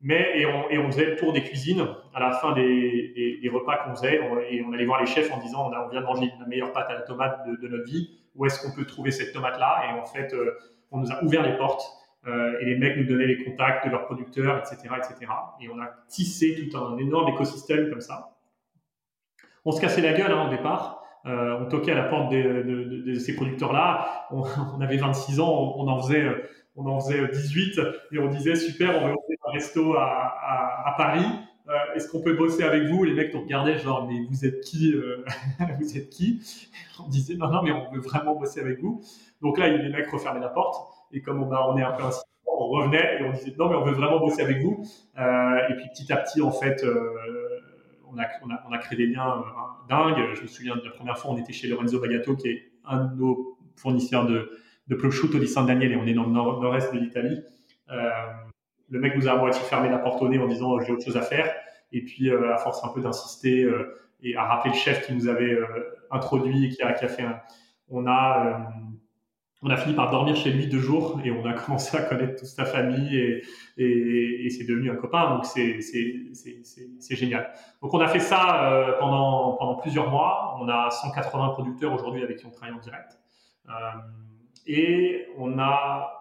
[0.00, 1.84] Mais, et on, et on, faisait le tour des cuisines
[2.14, 5.38] à la fin des, des, repas qu'on faisait, et on allait voir les chefs en
[5.38, 8.08] disant on, vient de manger la meilleure pâte à la tomate de, de notre vie,
[8.36, 9.86] où est-ce qu'on peut trouver cette tomate-là?
[9.88, 10.56] Et en fait, euh,
[10.92, 11.82] on nous a ouvert les portes
[12.26, 15.32] euh, et les mecs nous donnaient les contacts de leurs producteurs, etc., etc.
[15.60, 18.36] Et on a tissé tout un énorme écosystème comme ça.
[19.64, 21.02] On se cassait la gueule hein, au départ.
[21.26, 24.26] Euh, on toquait à la porte de, ces producteurs-là.
[24.30, 24.42] On,
[24.80, 26.24] avait 26 ans, on, en faisait,
[26.78, 27.80] on en faisait 18
[28.12, 31.26] et on disait super, on veut ouvrir un resto à, Paris.
[31.68, 33.04] Euh, est-ce qu'on peut bosser avec vous?
[33.04, 34.94] Les mecs nous regardaient genre mais vous êtes qui
[35.80, 36.40] Vous êtes qui?
[36.98, 39.02] On disait non non mais on veut vraiment bosser avec vous.
[39.42, 40.76] Donc là les mecs refermaient la porte.
[41.12, 42.20] Et comme on, on est un peu ainsi,
[42.58, 44.84] on revenait et on disait non, mais on veut vraiment bosser avec vous.
[45.18, 47.14] Euh, et puis petit à petit, en fait, euh,
[48.10, 50.34] on, a, créé des liens euh, dingues.
[50.34, 53.06] Je me souviens de la première fois, on était chez Lorenzo Bagato, qui est un
[53.06, 54.50] de nos fournisseurs de,
[54.88, 57.42] de prosciutto di San Daniel, et on est dans le nord-est de l'Italie.
[58.90, 61.04] le mec nous a à moitié fermé la porte au nez en disant j'ai autre
[61.04, 61.52] chose à faire.
[61.92, 63.70] Et puis, à force un peu d'insister
[64.22, 65.58] et à rappeler le chef qui nous avait
[66.10, 67.40] introduit et qui a, fait un,
[67.88, 68.70] on a
[69.62, 72.36] on a fini par dormir chez lui deux jours et on a commencé à connaître
[72.36, 73.42] toute sa famille et,
[73.76, 75.34] et, c'est devenu un copain.
[75.34, 75.80] Donc c'est,
[77.10, 77.52] génial.
[77.82, 80.56] Donc on a fait ça euh, pendant, pendant plusieurs mois.
[80.60, 83.18] On a 180 producteurs aujourd'hui avec qui on travaille en direct.
[83.68, 83.72] Euh,
[84.68, 86.14] et on a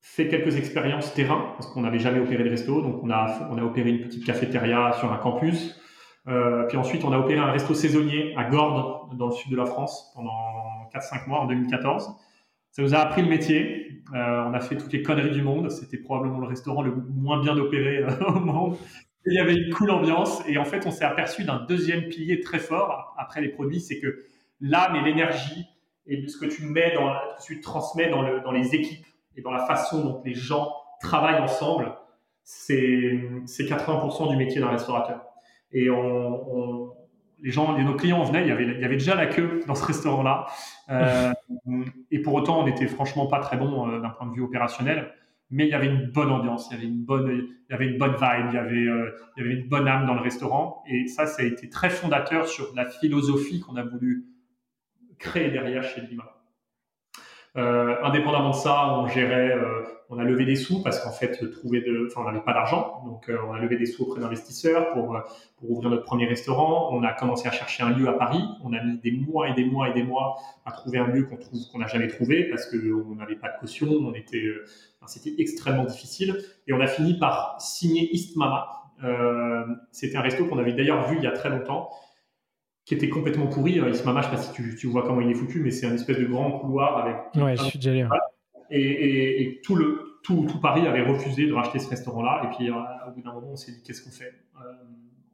[0.00, 2.80] fait quelques expériences terrain parce qu'on n'avait jamais opéré de resto.
[2.80, 5.80] Donc on a, on a opéré une petite cafétéria sur un campus.
[6.28, 9.56] Euh, puis ensuite, on a opéré un resto saisonnier à Gordes, dans le sud de
[9.56, 12.10] la France, pendant 4-5 mois en 2014.
[12.70, 14.02] Ça nous a appris le métier.
[14.14, 15.70] Euh, on a fait toutes les conneries du monde.
[15.70, 18.76] C'était probablement le restaurant le moins bien opéré euh, au monde.
[19.24, 20.42] il y avait une cool ambiance.
[20.46, 23.98] Et en fait, on s'est aperçu d'un deuxième pilier très fort après les produits, c'est
[23.98, 24.24] que
[24.60, 25.66] l'âme et l'énergie
[26.06, 27.12] et ce que tu mets dans,
[27.44, 31.40] tu transmets dans, le, dans les équipes et dans la façon dont les gens travaillent
[31.40, 31.92] ensemble,
[32.42, 35.24] c'est 80% du métier d'un restaurateur.
[35.72, 35.88] Et
[37.42, 40.46] les gens, nos clients venaient, il y, avait, déjà la queue dans ce restaurant-là.
[40.90, 41.32] Euh,
[42.10, 45.12] et pour autant, on n'était franchement pas très bon euh, d'un point de vue opérationnel.
[45.50, 47.86] Mais il y avait une bonne ambiance, il y avait une bonne, il y avait
[47.86, 50.20] une bonne vibe, il y avait, euh, il y avait une bonne âme dans le
[50.20, 50.82] restaurant.
[50.88, 54.24] Et ça, ça a été très fondateur sur la philosophie qu'on a voulu
[55.18, 56.24] créer derrière chez Lima.
[57.54, 59.54] indépendamment de ça, on gérait
[60.08, 63.02] on a levé des sous parce qu'en fait, trouver de, enfin, on n'avait pas d'argent,
[63.06, 65.20] donc on a levé des sous auprès d'investisseurs pour
[65.56, 66.90] pour ouvrir notre premier restaurant.
[66.92, 68.42] On a commencé à chercher un lieu à Paris.
[68.62, 71.24] On a mis des mois et des mois et des mois à trouver un lieu
[71.24, 73.88] qu'on trouve qu'on n'a jamais trouvé parce que on n'avait pas de caution.
[73.88, 74.46] On était,
[75.06, 78.68] c'était extrêmement difficile et on a fini par signer East Mama.
[79.90, 81.90] c'était un resto qu'on avait d'ailleurs vu il y a très longtemps
[82.86, 83.78] qui était complètement pourri.
[83.80, 85.86] Euh, Ismama, je sais pas si tu, tu, vois comment il est foutu, mais c'est
[85.86, 87.16] un espèce de grand couloir avec.
[87.34, 88.06] Ouais, je suis déjà allé.
[88.70, 92.42] Et, et, tout le tout, tout, Paris avait refusé de racheter ce restaurant-là.
[92.44, 92.74] Et puis, euh,
[93.06, 94.32] au bout d'un moment, on s'est dit qu'est-ce qu'on fait?
[94.56, 94.72] Euh,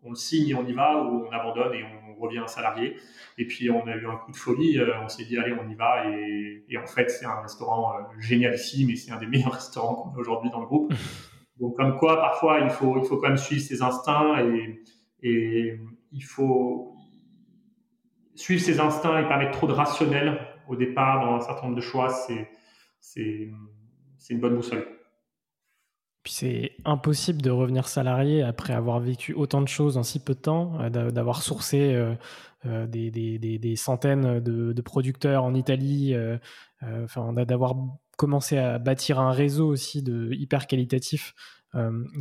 [0.02, 2.96] On le signe et on y va, ou on abandonne et on revient salarié.
[3.38, 4.78] Et puis, on a eu un coup de folie.
[5.02, 6.08] on s'est dit allez, on y va.
[6.08, 9.94] Et, et en fait, c'est un restaurant génial ici, mais c'est un des meilleurs restaurants
[9.94, 10.92] qu'on a aujourd'hui dans le groupe.
[11.60, 14.82] Donc, comme quoi, parfois, il faut il faut quand même suivre ses instincts et
[15.22, 15.78] et
[16.12, 16.91] il faut
[18.34, 21.76] suivre ses instincts et pas mettre trop de rationnel au départ dans un certain nombre
[21.76, 22.48] de choix, c'est,
[23.00, 23.50] c'est,
[24.30, 24.86] une bonne boussole.
[26.22, 30.34] Puis c'est impossible de revenir salarié après avoir vécu autant de choses en si peu
[30.34, 32.14] de temps, euh, d'avoir sourcé euh,
[32.64, 36.14] euh, des, des, des, centaines de, de, producteurs en Italie,
[36.80, 37.74] enfin, d'avoir
[38.16, 41.34] commencé à bâtir un réseau aussi de hyper qualitatif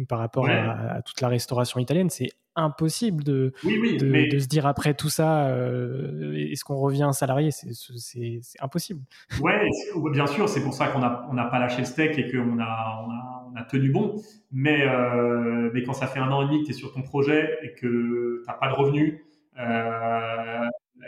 [0.08, 2.10] par rapport à, à, toute la restauration italienne.
[2.10, 7.50] C'est impossible de, de, se dire après tout ça, euh, est-ce qu'on revient salarié?
[7.52, 9.02] C'est impossible.
[9.42, 9.70] Ouais,
[10.12, 13.04] bien sûr, c'est pour ça qu'on n'a on pas lâché le steak et qu'on a,
[13.06, 14.22] on a, on a, tenu bon.
[14.52, 17.02] Mais, euh, mais quand ça fait un an et demi que tu es sur ton
[17.02, 19.22] projet et que tu n'as pas de revenus
[19.60, 20.68] euh,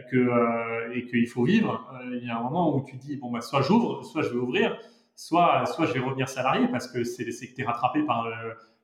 [0.09, 3.17] que, euh, et qu'il faut vivre, euh, il y a un moment où tu dis,
[3.17, 4.77] bon, bah, soit j'ouvre, soit je vais ouvrir,
[5.15, 8.27] soit, soit je vais revenir salarié parce que c'est que tu es rattrapé par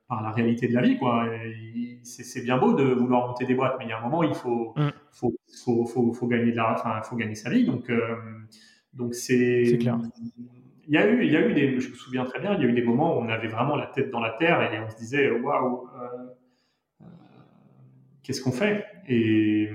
[0.09, 1.29] par la réalité de la vie, quoi.
[2.01, 4.33] C'est bien beau de vouloir monter des boîtes, mais il y a un moment, il
[4.33, 4.89] faut, mm.
[5.11, 7.63] faut, faut, faut, faut, gagner de la, enfin, faut gagner sa vie.
[7.63, 8.15] Donc, euh,
[8.93, 9.77] donc c'est.
[9.79, 9.99] clair.
[10.87, 12.63] Il y a eu, il y a eu des, je me souviens très bien, il
[12.63, 14.79] y a eu des moments où on avait vraiment la tête dans la terre et
[14.79, 16.07] on se disait, waouh, euh,
[17.01, 17.05] euh,
[18.23, 18.87] qu'est-ce qu'on fait?
[19.07, 19.69] Et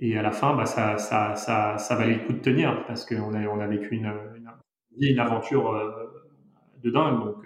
[0.00, 3.04] et à la fin, bah, ça, ça, ça, ça valait le coup de tenir parce
[3.04, 4.50] qu'on a, on a vécu une, une,
[4.98, 5.72] une aventure
[6.82, 7.20] de dingue.
[7.24, 7.44] Donc,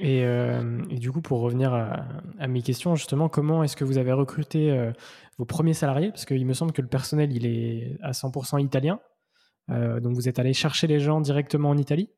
[0.00, 4.12] euh, et, du coup, pour revenir à, mes questions, justement, comment est-ce que vous avez
[4.12, 4.92] recruté euh,
[5.38, 6.10] vos premiers salariés?
[6.10, 9.00] Parce qu'il me semble que le personnel, il est à 100% italien.
[9.70, 12.10] Euh, donc, vous êtes allé chercher les gens directement en Italie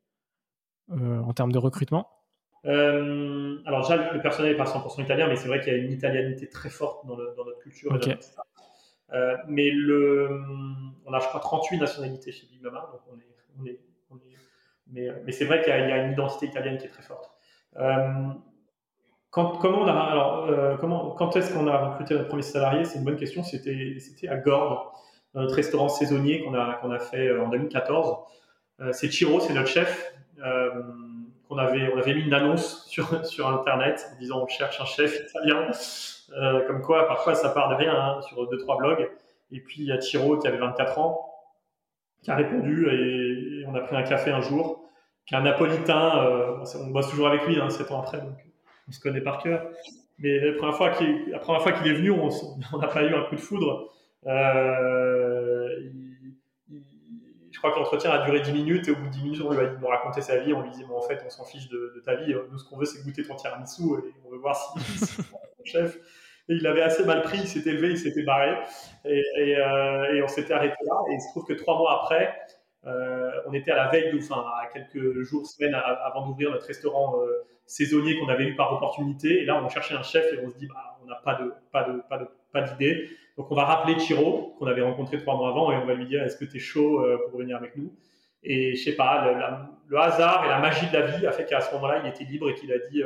[0.91, 2.09] en termes de recrutement?
[2.65, 5.93] Alors, déjà, le personnel n'est pas 100% italien, mais c'est vrai qu'il y a une
[5.93, 7.99] italianité très forte dans, notre culture.
[9.47, 10.41] Mais le,
[11.07, 12.89] on a, je crois, 38 nationalités chez Big Mama.
[12.93, 14.37] Donc on est, on est, on est
[14.93, 17.31] mais, c'est vrai qu'il y, a une identité italienne qui est très forte.
[17.77, 18.29] Euh,
[19.31, 22.85] quand, euh, comment, quand est-ce qu'on a recruté notre premier salarié?
[22.85, 23.43] C'est une bonne question.
[23.43, 23.99] C'était,
[24.29, 24.79] à Gordes,
[25.33, 28.17] dans notre restaurant saisonnier qu'on a, qu'on a fait euh, en 2014.
[28.93, 30.15] c'est Chiro, c'est notre chef.
[31.55, 34.85] Qu'on avait, on avait mis une annonce sur, sur Internet en disant on cherche un
[34.85, 35.71] chef italien.
[36.67, 39.09] comme quoi, parfois, ça part de rien hein, sur deux, trois blogs.
[39.53, 41.31] Et puis, il y a Chiro qui avait 24 ans,
[42.23, 44.85] qui a répondu et on a pris un café un jour
[45.27, 46.27] qui est un napolitain.
[46.27, 48.37] Euh, on bosse toujours avec lui, hein, 7 ans après, donc
[48.89, 49.67] on se connaît par cœur.
[50.19, 52.29] Mais la première fois qu'il, la première fois qu'il est venu, on
[52.79, 53.91] n'a pas eu un coup de foudre.
[54.27, 55.69] Euh,
[57.65, 59.61] crois que l'entretien a duré 10 minutes et au bout de 10 minutes, on lui
[59.61, 60.53] a dit de raconter sa vie.
[60.53, 62.35] On lui disait, bon, en fait, on s'en fiche de, ta vie.
[62.51, 65.65] Nous, ce qu'on veut, c'est goûter ton tiramisu et on veut voir si, c'est ton
[65.65, 65.97] chef.
[66.51, 68.55] Et il avait assez mal pris, il s'était levé, il s'était barré.
[69.07, 70.95] Euh, et on s'était arrêté là.
[71.11, 72.37] Et il se trouve que trois mois après,
[72.87, 77.19] euh, on était à la veille, enfin à quelques jours, semaines avant d'ouvrir notre restaurant
[77.19, 79.41] euh, saisonnier qu'on avait eu par opportunité.
[79.41, 81.55] Et là, on cherchait un chef et on se dit, bah, on n'a pas de,
[81.73, 83.09] pas de, pas de, pas d'idée.
[83.37, 86.07] Donc, on va rappeler Chiro, qu'on avait rencontré trois mois avant, et on va lui
[86.07, 87.93] dire, est-ce que tu es chaud euh, pour venir avec nous?
[88.43, 89.33] Et je sais pas,
[89.89, 92.25] le, hasard et la magie de la vie a fait qu'à ce moment-là, il était
[92.25, 93.03] libre et qu'il a dit,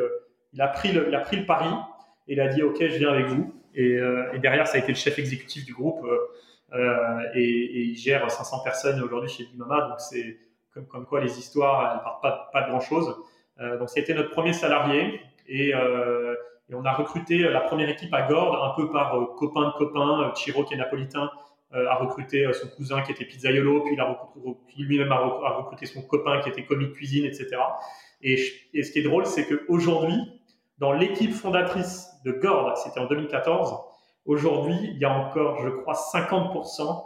[0.52, 1.70] il a pris le, il a pris le pari
[2.26, 3.54] et il a dit, ok, je viens avec vous.
[3.72, 3.98] Et,
[4.32, 6.04] et derrière, ça a été le chef exécutif du groupe.
[6.74, 10.38] Euh, et, il gère 500 personnes aujourd'hui chez Bimama, donc c'est
[10.74, 13.16] comme, comme, quoi les histoires, elles partent pas, pas de grand chose.
[13.60, 16.34] Euh, donc c'était notre premier salarié et, euh,
[16.70, 20.32] et, on a recruté la première équipe à Gordes, un peu par copain de copain.
[20.34, 21.30] Chiro, qui est napolitain,
[21.72, 23.96] a recruté son cousin qui était pizzaiolo, puis,
[24.76, 25.18] il lui-même a,
[25.56, 27.56] recruté son copain qui était commis de cuisine, etc.
[28.22, 28.38] Et,
[28.74, 30.16] et ce qui est drôle, c'est qu'aujourd'hui,
[30.78, 33.78] dans l'équipe fondatrice de Gordes, c'était en 2014,
[34.28, 37.02] Aujourd'hui, il y a encore, je crois, 50%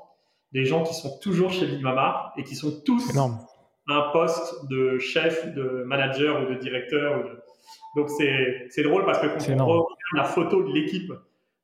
[0.51, 4.69] des gens qui sont toujours chez Big Mama et qui sont tous à un poste
[4.69, 7.25] de chef, de manager ou de directeur.
[7.97, 11.13] Donc c'est drôle parce que quand on regarde la photo de l'équipe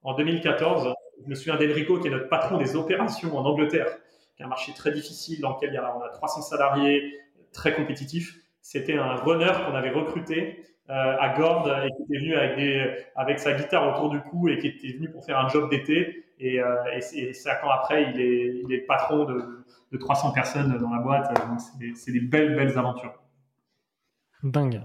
[0.02, 3.86] en 2014, je me souviens d'Enrico qui est notre patron des opérations en Angleterre,
[4.36, 7.14] qui est un marché très difficile dans lequel il y a, on a 300 salariés,
[7.52, 8.36] très compétitif.
[8.60, 13.38] c'était un runner qu'on avait recruté à Gord et qui était venu avec, des, avec
[13.38, 16.24] sa guitare autour du cou et qui était venu pour faire un job d'été.
[16.40, 16.60] Et,
[17.14, 21.00] et, cinq ans après, il est, il est patron de, de 300 personnes dans la
[21.00, 21.30] boîte.
[21.94, 23.12] c'est des belles, belles aventures.
[24.42, 24.80] Dingue.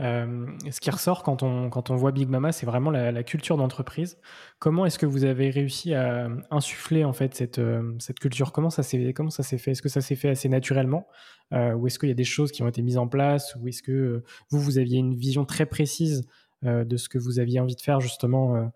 [0.00, 3.56] Euh, ce qui ressort quand on, quand on voit Big Mama, c'est vraiment la, culture
[3.56, 4.18] d'entreprise.
[4.58, 8.52] Comment est-ce que vous avez réussi à insuffler en fait cette, euh, cette culture?
[8.52, 9.72] Comment ça s'est comment ça s'est fait?
[9.72, 11.06] Est-ce que ça s'est fait assez naturellement
[11.52, 13.68] euh, ou est-ce qu'il y a des choses qui ont été mises en place ou
[13.68, 16.26] est-ce que vous vous aviez une vision très précise
[16.62, 18.72] de ce que vous aviez envie de faire justement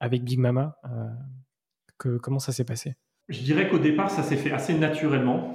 [0.00, 0.76] avec Big Mama
[1.96, 2.94] Comment ça s'est passé?
[3.28, 5.54] Je dirais qu'au départ, ça s'est fait assez naturellement.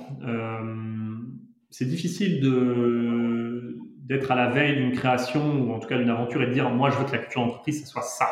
[1.70, 6.42] c'est difficile de d'être à la veille d'une création ou en tout cas d'une aventure
[6.44, 8.28] et de dire moi je veux que la culture d'entreprise ce soit ça.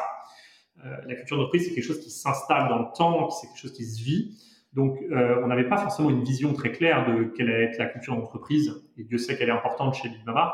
[0.86, 3.74] Euh, la culture d'entreprise c'est quelque chose qui s'installe dans le temps, c'est quelque chose
[3.74, 4.38] qui se vit.
[4.74, 7.88] Donc euh, on n'avait pas forcément une vision très claire de quelle allait être la
[7.88, 10.54] culture d'entreprise et Dieu sait qu'elle est importante chez Big Mama.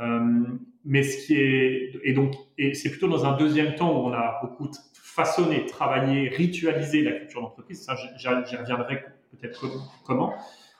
[0.00, 0.44] Euh,
[0.84, 4.12] mais ce qui est et donc et c'est plutôt dans un deuxième temps où on
[4.12, 7.82] a beaucoup façonné, travaillé, ritualisé la culture d'entreprise.
[7.82, 9.66] Ça j'y reviendrai peut-être
[10.04, 10.34] comment.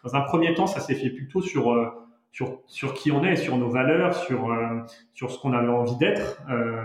[0.05, 1.73] Dans un premier temps, ça s'est fait plutôt sur
[2.33, 4.81] sur, sur qui on est, sur nos valeurs, sur, euh,
[5.15, 6.85] sur ce qu'on avait envie d'être euh,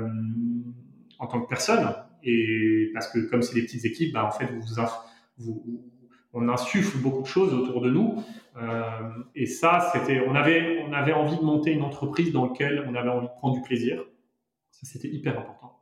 [1.20, 1.94] en tant que personne.
[2.24, 4.50] Et parce que comme c'est des petites équipes, bah, en fait,
[6.34, 8.24] on insuffle beaucoup de choses autour de nous.
[8.56, 12.86] Euh, et ça, c'était, on avait, on avait envie de monter une entreprise dans laquelle
[12.88, 14.04] on avait envie de prendre du plaisir.
[14.72, 15.80] Ça, c'était hyper important.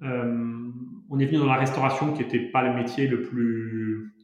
[0.00, 4.14] on est venu dans la restauration qui n'était pas le métier le plus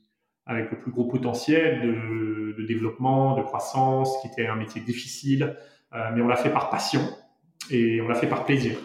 [0.49, 5.57] avec le plus gros potentiel de, développement, de croissance, qui était un métier difficile,
[5.95, 7.01] euh, mais on l'a fait par passion
[7.71, 8.77] et on l'a fait par plaisir.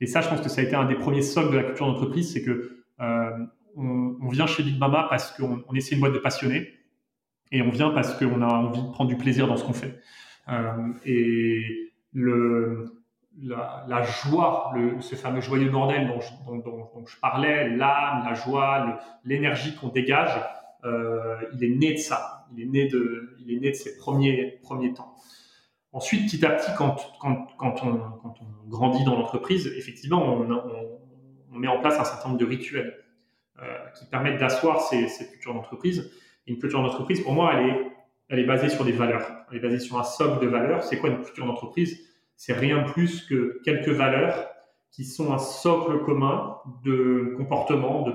[0.00, 1.86] Et ça, je pense que ça a été un des premiers socles de la culture
[1.86, 3.30] d'entreprise, c'est que euh,
[3.76, 6.70] on, vient chez Big Mama parce qu'on on essaie une boîte de passionnés
[7.50, 9.98] et on vient parce qu'on a envie de prendre du plaisir dans ce qu'on fait.
[10.48, 11.92] Euh, et
[13.42, 16.20] la, joie, ce fameux joyeux bordel dont
[17.06, 20.38] je, parlais, l'âme, la joie, l'énergie qu'on dégage,
[21.52, 22.46] il est né de ça.
[22.52, 25.14] Il est né de, il est né de ses premiers, premiers temps.
[25.92, 31.58] Ensuite, petit à petit, quand, quand, quand, on, quand on, grandit dans l'entreprise, effectivement, on,
[31.58, 33.02] met en place un certain nombre de rituels
[33.62, 33.62] euh,
[33.98, 36.12] qui permettent d'asseoir ces, ces, cultures d'entreprise.
[36.46, 37.92] une culture d'entreprise, pour moi, elle est,
[38.28, 39.26] elle est basée sur des valeurs.
[39.50, 40.84] Elle est basée sur un socle de valeurs.
[40.84, 41.98] C'est quoi une culture d'entreprise?
[42.36, 44.46] C'est rien plus que quelques valeurs
[44.96, 48.12] qui sont un socle commun de comportement, de,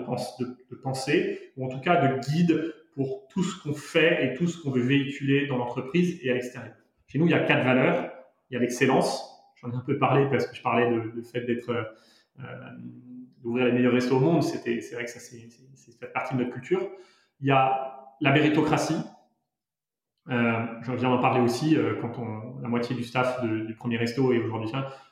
[0.75, 4.59] pensée, ou en tout cas de guide pour tout ce qu'on fait et tout ce
[4.59, 6.73] qu'on veut véhiculer dans l'entreprise et à l'extérieur.
[7.05, 8.11] Chez nous, il y a quatre valeurs.
[8.49, 9.29] Il y a l'excellence.
[9.61, 12.43] J'en ai un peu parlé parce que je parlais de, fait d'être euh,
[13.43, 14.41] d'ouvrir les meilleurs restos au monde.
[14.41, 14.57] C'est
[14.95, 15.37] vrai que ça c'est,
[15.99, 16.81] fait partie de notre culture.
[17.41, 18.97] Il y a la méritocratie.
[20.29, 23.97] Euh, je viens d'en parler aussi euh, quand on, la moitié du staff du premier
[23.97, 24.71] resto est aujourd'hui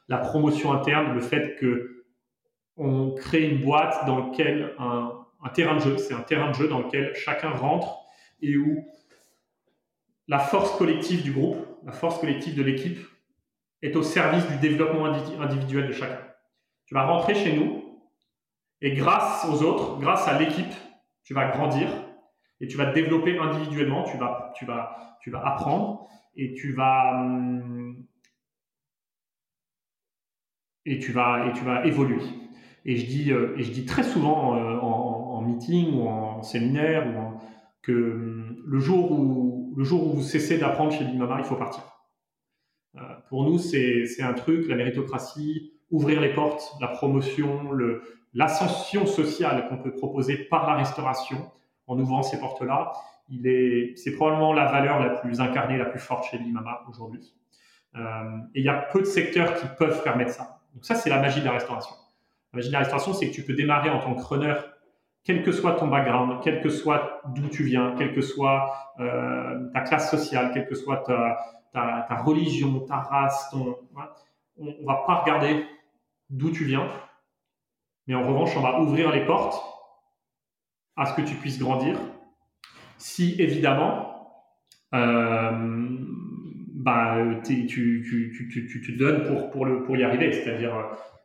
[0.09, 2.03] la promotion interne, le fait que
[2.75, 6.67] on crée une boîte dans laquelle un, terrain de jeu, c'est un terrain de jeu
[6.67, 7.99] dans lequel chacun rentre
[8.41, 8.85] et où
[10.27, 12.99] la force collective du groupe, la force collective de l'équipe
[13.81, 16.21] est au service du développement individuel de chacun.
[16.85, 18.01] Tu vas rentrer chez nous
[18.81, 20.73] et grâce aux autres, grâce à l'équipe,
[21.23, 21.87] tu vas grandir
[22.61, 26.73] et tu vas te développer individuellement, tu vas, tu vas, tu vas apprendre et tu
[26.73, 28.05] vas, hum,
[30.89, 32.23] et tu vas, et tu vas évoluer.
[32.85, 37.05] Et je dis, euh, et je dis très souvent euh, en, meeting ou en séminaire
[37.81, 41.55] que hum, le jour où, le jour où vous cessez d'apprendre chez Bimama, il faut
[41.55, 41.83] partir.
[42.95, 42.99] Euh,
[43.29, 47.71] pour nous, c'est un truc, la méritocratie, ouvrir les portes, la promotion,
[48.33, 51.51] l'ascension sociale qu'on peut proposer par la restauration
[51.87, 52.91] en ouvrant ces portes-là.
[53.29, 57.35] Il est, c'est probablement la valeur la plus incarnée, la plus forte chez Bimama aujourd'hui.
[57.95, 60.58] Et il y a peu de secteurs qui peuvent permettre ça.
[60.79, 61.93] Donc ça, c'est la magie de la restauration.
[62.53, 64.55] La magie de la restauration, c'est que tu peux démarrer en tant que runner,
[65.25, 69.69] quel que soit ton background, quel que soit d'où tu viens, quelle que soit euh,
[69.73, 71.03] ta classe sociale, quelle que soit
[71.73, 73.75] ta, religion, ta race, on,
[74.57, 75.65] on va pas regarder
[76.29, 76.87] d'où tu viens,
[78.07, 79.61] mais en revanche, on va ouvrir les portes
[80.95, 81.99] à ce que tu puisses grandir.
[82.95, 84.47] Si évidemment,
[84.93, 85.99] euh,
[86.73, 88.03] bah, tu, tu,
[88.51, 90.31] tu, tu, te donnes pour, pour, le, pour y arriver.
[90.31, 90.73] C'est-à-dire,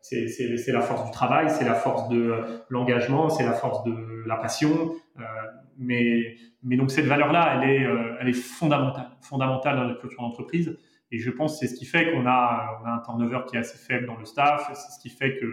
[0.01, 2.35] c'est la force du travail, c'est la force de
[2.69, 4.95] l'engagement, c'est la force de la passion.
[5.19, 5.23] Euh,
[5.79, 10.21] mais, mais donc cette valeur-là, elle est, euh, elle est fondamentale, fondamentale dans notre culture
[10.21, 10.77] d'entreprise.
[11.11, 13.57] Et je pense que c'est ce qui fait qu'on a, on a un turnover qui
[13.57, 14.71] est assez faible dans le staff.
[14.75, 15.47] C'est ce qui fait que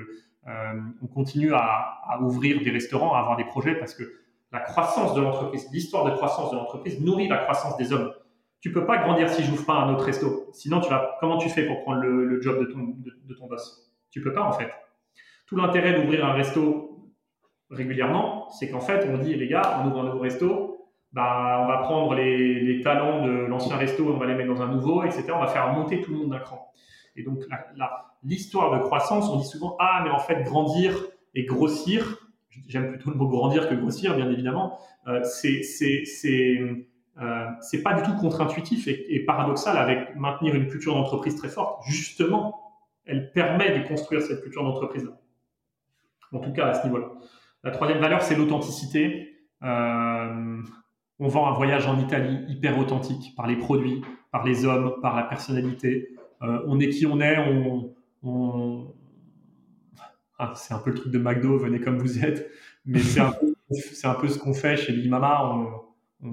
[0.47, 4.03] euh, on continue à, à, ouvrir des restaurants, à avoir des projets, parce que
[4.51, 8.11] la croissance de l'entreprise, l'histoire de croissance de l'entreprise nourrit la croissance des hommes.
[8.62, 10.49] Tu peux pas grandir si j'ouvre pas un autre resto.
[10.53, 12.95] Sinon, tu vas, comment tu fais pour prendre le, job de ton,
[13.26, 13.91] de, ton boss?
[14.12, 14.70] Tu peux pas en fait.
[15.47, 17.09] Tout l'intérêt d'ouvrir un resto
[17.72, 21.68] régulièrement, c'est qu'en fait, on dit les gars, on ouvre un nouveau resto, bah, on
[21.68, 25.26] va prendre les, talents de l'ancien resto, on va les mettre dans un nouveau, etc.
[25.34, 26.72] On va faire monter tout le monde d'un cran.
[27.16, 27.39] Et donc,
[28.24, 32.30] l'histoire de croissance, on dit souvent ah, mais en fait, grandir et grossir,
[32.68, 36.03] j'aime plutôt le mot grandir que grossir, bien évidemment, euh, c'est
[37.20, 41.84] euh, c'est pas du tout contre-intuitif et, paradoxal avec maintenir une culture d'entreprise très forte.
[41.86, 42.59] Justement,
[43.05, 45.12] elle permet de construire cette culture d'entreprise-là.
[46.32, 47.07] En tout cas, à ce niveau-là.
[47.64, 49.36] La troisième valeur, c'est l'authenticité.
[49.64, 50.62] Euh,
[51.20, 54.01] on vend un voyage en Italie hyper authentique par les produits,
[54.32, 56.16] par les hommes, par la personnalité.
[56.41, 57.38] Euh, on est qui on est,
[58.24, 58.95] on,
[60.39, 62.49] ah, c'est un peu le truc de McDo, venez comme vous êtes,
[62.86, 65.53] mais c'est un, peu ce qu'on fait chez Limama.
[66.24, 66.32] On,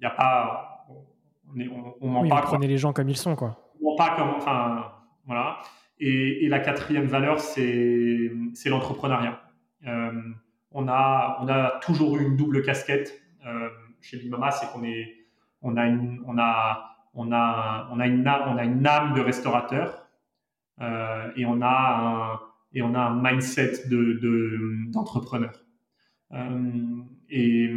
[0.00, 2.42] il a pas, on, on, on ment pas.
[2.42, 3.56] Prenez les gens comme ils sont, quoi.
[3.82, 4.86] On ment pas comme, enfin,
[5.26, 5.58] voilà.
[5.98, 9.40] Et, et la quatrième valeur, c'est, c'est l'entrepreneuriat.
[9.86, 10.12] Euh,
[10.72, 13.68] on a, on a toujours eu une double casquette euh,
[14.00, 15.14] chez Bimama, c'est qu'on est,
[15.60, 19.20] on a une, on a, on a, on a une, on a une âme de
[19.20, 20.06] restaurateur
[20.80, 22.40] euh, et on a un,
[22.72, 25.52] et on a un mindset de, d'entrepreneur.
[27.28, 27.74] et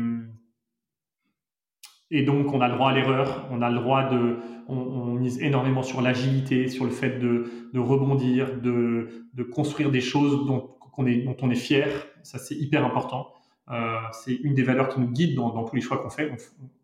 [2.15, 4.37] et donc, on a le droit à l'erreur, on a le droit de,
[4.67, 10.75] on, mise énormément sur l'agilité, sur le fait de, rebondir, de, construire des choses dont,
[10.95, 11.87] on est, fier.
[12.21, 13.33] Ça, c'est hyper important.
[13.71, 16.29] Euh, c'est une des valeurs qui nous guide dans, tous les choix qu'on fait.
[16.31, 16.35] On,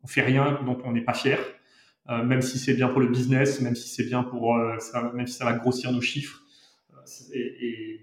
[0.03, 1.37] on fait rien dont on n'est pas fier,
[2.09, 5.11] euh, même si c'est bien pour le business, même si c'est bien pour, euh, ça,
[5.13, 6.41] même si ça va grossir nos chiffres.
[7.35, 8.01] Et,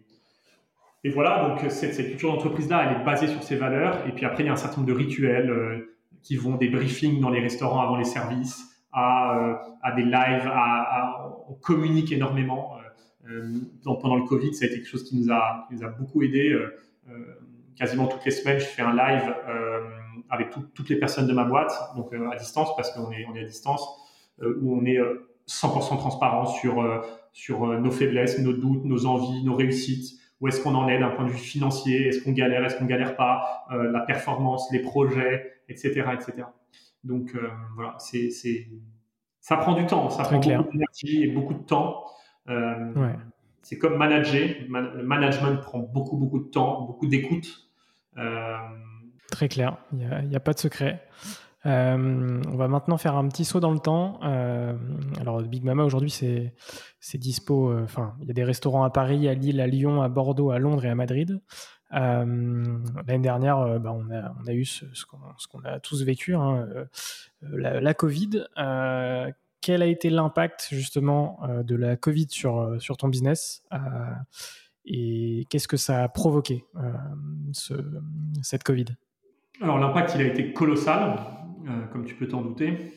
[1.13, 4.07] voilà, donc cette, cette culture d'entreprise-là, elle est basée sur ces valeurs.
[4.07, 5.87] Et puis après, il y a un certain nombre de rituels
[6.27, 10.51] qui vont des briefings dans les restaurants avant les services, à, euh, des lives,
[11.49, 12.77] on communique énormément.
[13.29, 15.69] Euh, euh, pendant le Covid, ça a été quelque chose qui nous a,
[15.99, 16.59] beaucoup aidé.
[17.79, 19.35] quasiment toutes les semaines, je fais un live
[20.29, 23.87] avec toutes les personnes de ma boîte, donc à distance, parce qu'on est, à distance,
[24.43, 24.99] où on est
[25.47, 26.47] 100% transparent
[27.33, 31.11] sur nos faiblesses, nos doutes, nos envies, nos réussites, où est-ce qu'on en est d'un
[31.11, 35.56] point de vue financier, est-ce qu'on galère, est-ce qu'on galère pas, la performance, les projets,
[35.69, 36.45] etc., etc.
[37.07, 38.31] Donc euh, voilà, c'est,
[39.41, 42.05] ça prend du temps, ça prend beaucoup d'énergie et beaucoup de temps.
[42.49, 43.13] Euh,
[43.63, 44.49] c'est comme manager.
[44.69, 47.71] Le management prend beaucoup, beaucoup de temps, beaucoup d'écoute.
[48.19, 48.57] Euh,
[49.31, 51.03] Très clair, il n'y a, pas de secret.
[51.65, 54.21] on va maintenant faire un petit saut dans le temps.
[55.21, 56.55] alors, Big Mama, aujourd'hui, c'est,
[57.01, 57.77] c'est dispo.
[57.83, 60.59] Enfin, il y a des restaurants à Paris, à Lille, à Lyon, à Bordeaux, à
[60.59, 61.41] Londres et à Madrid.
[61.95, 67.81] Euh, l'année dernière, euh, bah, on, a, eu ce, qu'on a tous vécu, hein, euh,
[67.81, 68.47] la, Covid.
[69.61, 73.63] quel a été l'impact justement de la Covid sur, ton business
[74.85, 76.65] et qu'est-ce que ça a provoqué,
[77.53, 77.75] ce,
[78.43, 78.87] cette Covid?
[79.61, 81.19] Alors l'impact, il a été colossal,
[81.93, 82.93] comme tu peux t'en douter.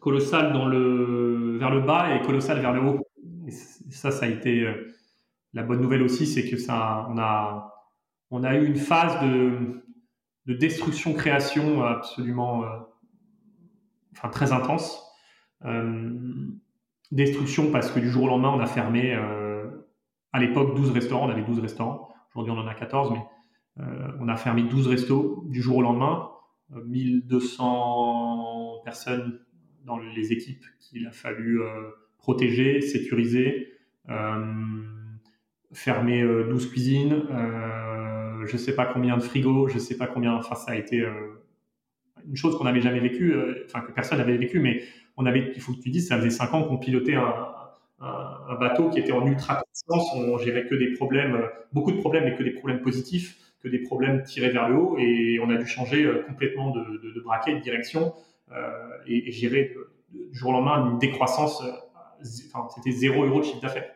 [0.00, 3.06] Colossal dans le, vers le bas et colossal vers le haut.
[3.90, 4.66] Ça, ça a été
[5.54, 7.75] la bonne nouvelle aussi, c'est que ça, on a,
[8.30, 9.82] on a eu une phase de,
[10.46, 12.68] destruction-création absolument euh,
[14.12, 15.02] enfin, très intense.
[15.64, 16.14] Euh,
[17.10, 19.70] destruction parce que du jour au lendemain, on a fermé euh,
[20.32, 21.26] à l'époque 12 restaurants.
[21.26, 22.10] On avait 12 restaurants.
[22.34, 23.22] Aujourd'hui, on en a 14, mais
[24.20, 26.30] on a fermé 12 restos du jour au lendemain.
[26.70, 29.40] 1200 personnes
[29.84, 31.60] dans les équipes qu'il a fallu
[32.18, 33.72] protéger, sécuriser
[35.72, 37.22] fermer 12 cuisines,
[38.46, 40.34] je sais pas combien de frigos, je sais pas combien.
[40.34, 41.42] Enfin, ça a été euh,
[42.26, 44.82] une chose qu'on n'avait jamais vécue, euh, enfin que personne n'avait vécu, mais
[45.16, 45.52] on avait.
[45.54, 47.52] Il faut que tu dises, ça faisait cinq ans qu'on pilotait un,
[48.60, 50.14] bateau qui était en ultra croissance.
[50.14, 53.68] On gérait que des problèmes, euh, beaucoup de problèmes, mais que des problèmes positifs, que
[53.68, 57.60] des problèmes tirés vers le haut, et on a dû changer complètement de braquet, de
[57.60, 58.14] direction,
[59.06, 59.74] et, gérer
[60.12, 61.62] du jour au lendemain une décroissance.
[62.54, 63.95] Enfin, c'était zéro euro de chiffre d'affaires.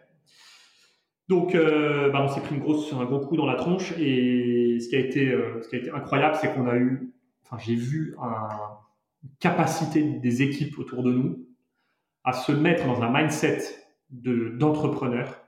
[1.30, 3.92] Donc, euh, bah, on s'est pris une grosse, un gros coup dans la tronche.
[3.98, 7.14] Et ce qui a été, euh, ce qui a été incroyable, c'est qu'on a eu,
[7.44, 8.16] enfin, j'ai vu
[9.22, 11.46] une capacité des équipes autour de nous
[12.24, 13.60] à se mettre dans un mindset
[14.10, 15.40] de, d'entrepreneur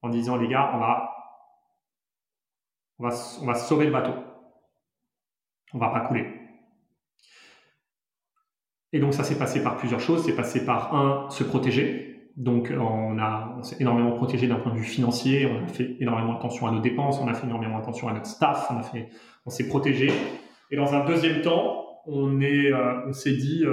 [0.00, 1.10] en disant, les gars, on va,
[2.98, 4.14] on va, on va sauver le bateau.
[5.74, 6.26] On va pas couler.
[8.94, 10.24] Et donc, ça s'est passé par plusieurs choses.
[10.24, 12.07] C'est passé par un, se protéger
[12.38, 16.38] donc, on, a, s'est énormément protégé d'un point de vue financier, on a fait énormément
[16.38, 19.08] attention à nos dépenses, on a fait énormément attention à notre staff, on, a fait,
[19.44, 20.12] on s'est protégé.
[20.70, 23.64] Et dans un deuxième temps, on est, on s'est dit,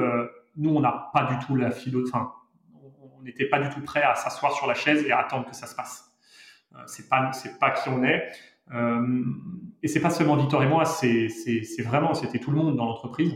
[0.57, 2.31] nous, on n'a pas du tout la philo, enfin,
[3.19, 5.55] on n'était pas du tout prêt à s'asseoir sur la chaise et à attendre que
[5.55, 6.11] ça se passe.
[6.87, 8.23] c'est pas, c'est pas qui on est.
[8.73, 9.23] Euh,
[9.83, 11.27] et c'est pas seulement Victor et moi, c'est
[11.83, 13.33] vraiment, c'était tout le monde dans l'entreprise.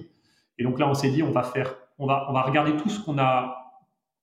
[0.58, 2.90] Et donc là, on s'est dit, on va faire, on va, on va regarder tout
[2.90, 3.59] ce qu'on n'a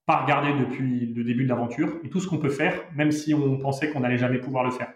[0.06, 3.34] pas regardé depuis le début de l'aventure et tout ce qu'on peut faire, même si
[3.34, 4.92] on pensait qu'on n'allait jamais pouvoir le faire.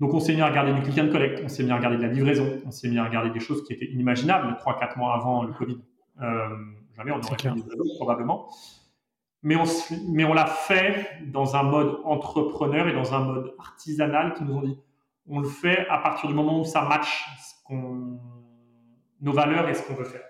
[0.00, 1.98] Donc on s'est mis à regarder du click and collect, on s'est mis à regarder
[1.98, 5.14] de la livraison, on s'est mis à regarder des choses qui étaient inimaginables 3-4 mois
[5.14, 5.78] avant le Covid.
[6.22, 6.48] Euh,
[6.96, 8.48] jamais on aurait fait livraison, probablement.
[9.42, 9.64] Mais on,
[10.08, 14.54] mais on l'a fait dans un mode entrepreneur et dans un mode artisanal qui nous
[14.54, 14.78] ont dit
[15.28, 17.26] on le fait à partir du moment où ça match
[17.68, 20.27] nos valeurs et ce qu'on veut faire.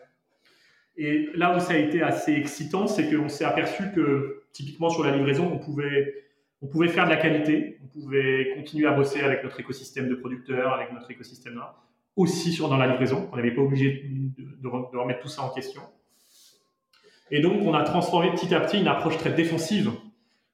[1.01, 5.05] Et là où ça a été assez excitant, c'est qu'on s'est aperçu que typiquement sur
[5.05, 6.25] la livraison, on pouvait,
[6.61, 10.17] on pouvait faire de la qualité, on pouvait continuer à bosser avec notre écosystème de
[10.17, 11.77] producteurs, avec notre écosystème là,
[12.17, 13.29] aussi sur dans la livraison.
[13.33, 15.83] On n'avait pas obligé de, remettre tout ça en question.
[17.31, 19.93] Et donc, on a transformé petit à petit une approche très défensive,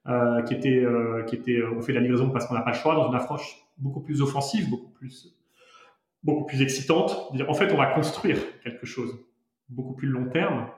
[0.07, 2.73] euh, qui était, euh, qui était, on fait de la livraison parce qu'on n'a pas
[2.73, 5.35] le choix, dans une approche beaucoup plus offensive, beaucoup plus,
[6.23, 7.33] beaucoup plus excitante.
[7.49, 9.19] En fait, on va construire quelque chose
[9.69, 10.69] beaucoup plus long terme.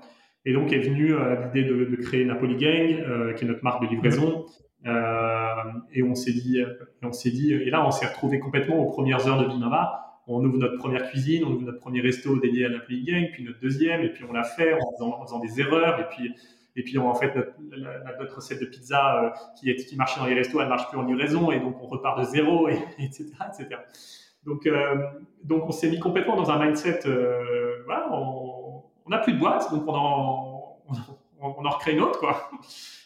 [0.46, 3.82] Et donc est venue euh, l'idée de, créer Napoli Gang, euh, qui est notre marque
[3.82, 4.46] de livraison.
[4.86, 5.54] Euh,
[5.92, 6.62] et on s'est dit,
[7.02, 10.02] on s'est dit, et là on s'est retrouvé complètement aux premières heures de Binama.
[10.28, 13.42] On ouvre notre première cuisine, on ouvre notre premier resto dédié à Napoli Gang, puis
[13.42, 16.32] notre deuxième, et puis on l'a fait en faisant, des erreurs, et puis
[16.78, 20.88] et puis en fait notre, recette de pizza qui, marchait dans les restos, elle marche
[20.88, 23.80] plus en livraison, et donc on repart de zéro, et, etc., etc.
[24.44, 24.68] Donc
[25.42, 27.00] donc on s'est mis complètement dans un mindset,
[28.12, 28.45] on
[29.10, 30.78] n'a plus de boîte, donc on en,
[31.40, 32.50] on, en recrée une autre, quoi.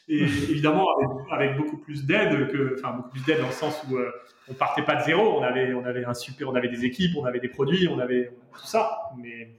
[0.09, 0.87] Et évidemment,
[1.31, 4.11] avec, beaucoup plus d'aide que, enfin, beaucoup plus d'aide dans le sens où euh,
[4.49, 7.17] on partait pas de zéro, on avait, on avait un super, on avait des équipes,
[7.17, 9.03] on avait des produits, on avait tout ça.
[9.17, 9.53] Mais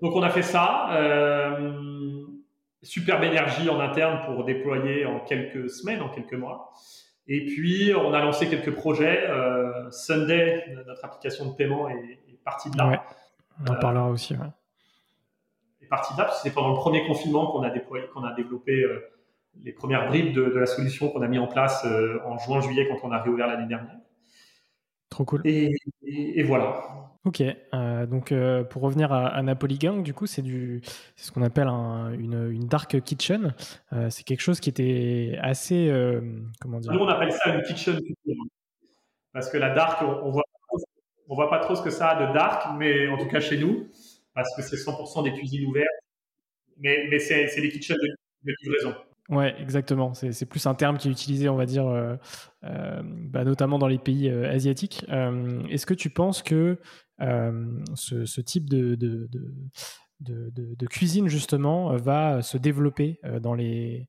[0.00, 0.88] donc on a fait ça.
[0.92, 2.24] Euh,
[2.82, 6.72] superbe énergie en interne pour déployer en quelques semaines, en quelques mois.
[7.28, 9.28] Et puis, on a lancé quelques projets.
[9.28, 13.04] Euh, Sunday, notre application de paiement, est, partie de là.
[13.60, 14.34] on en parlera aussi.
[14.34, 14.46] Ouais
[15.90, 19.00] là, parce que c'est pendant le premier confinement qu'on a déployé, qu'on a développé euh,
[19.62, 23.06] les premières bribes de, la solution qu'on a mis en place euh, en juin-juillet quand
[23.06, 23.96] on a réouvert l'année dernière.
[25.08, 25.42] Trop cool.
[25.44, 26.82] Et, voilà.
[27.24, 28.34] Ok, euh, donc
[28.70, 30.42] pour revenir à, Napoli Gang, du coup, c'est
[31.16, 33.54] ce qu'on appelle une, dark kitchen.
[34.10, 35.90] c'est quelque chose qui était assez,
[36.60, 37.98] comment dire Nous, on appelle ça une kitchen
[39.36, 40.44] parce que la dark, on, voit,
[41.28, 43.58] on voit pas trop ce que ça a de dark, mais en tout cas chez
[43.58, 43.86] nous,
[44.36, 45.88] parce que c'est 100% des cuisines ouvertes.
[46.78, 48.94] Mais, c'est, des kitchens de, livraison.
[49.30, 50.12] Ouais, exactement.
[50.14, 52.16] C'est, plus un terme qui est utilisé, on va dire, euh,
[52.64, 55.04] euh, bah, notamment dans les pays euh, asiatiques.
[55.70, 56.78] est-ce que tu penses que
[57.18, 59.26] ce, type de,
[60.90, 64.06] cuisine, justement, va se développer les,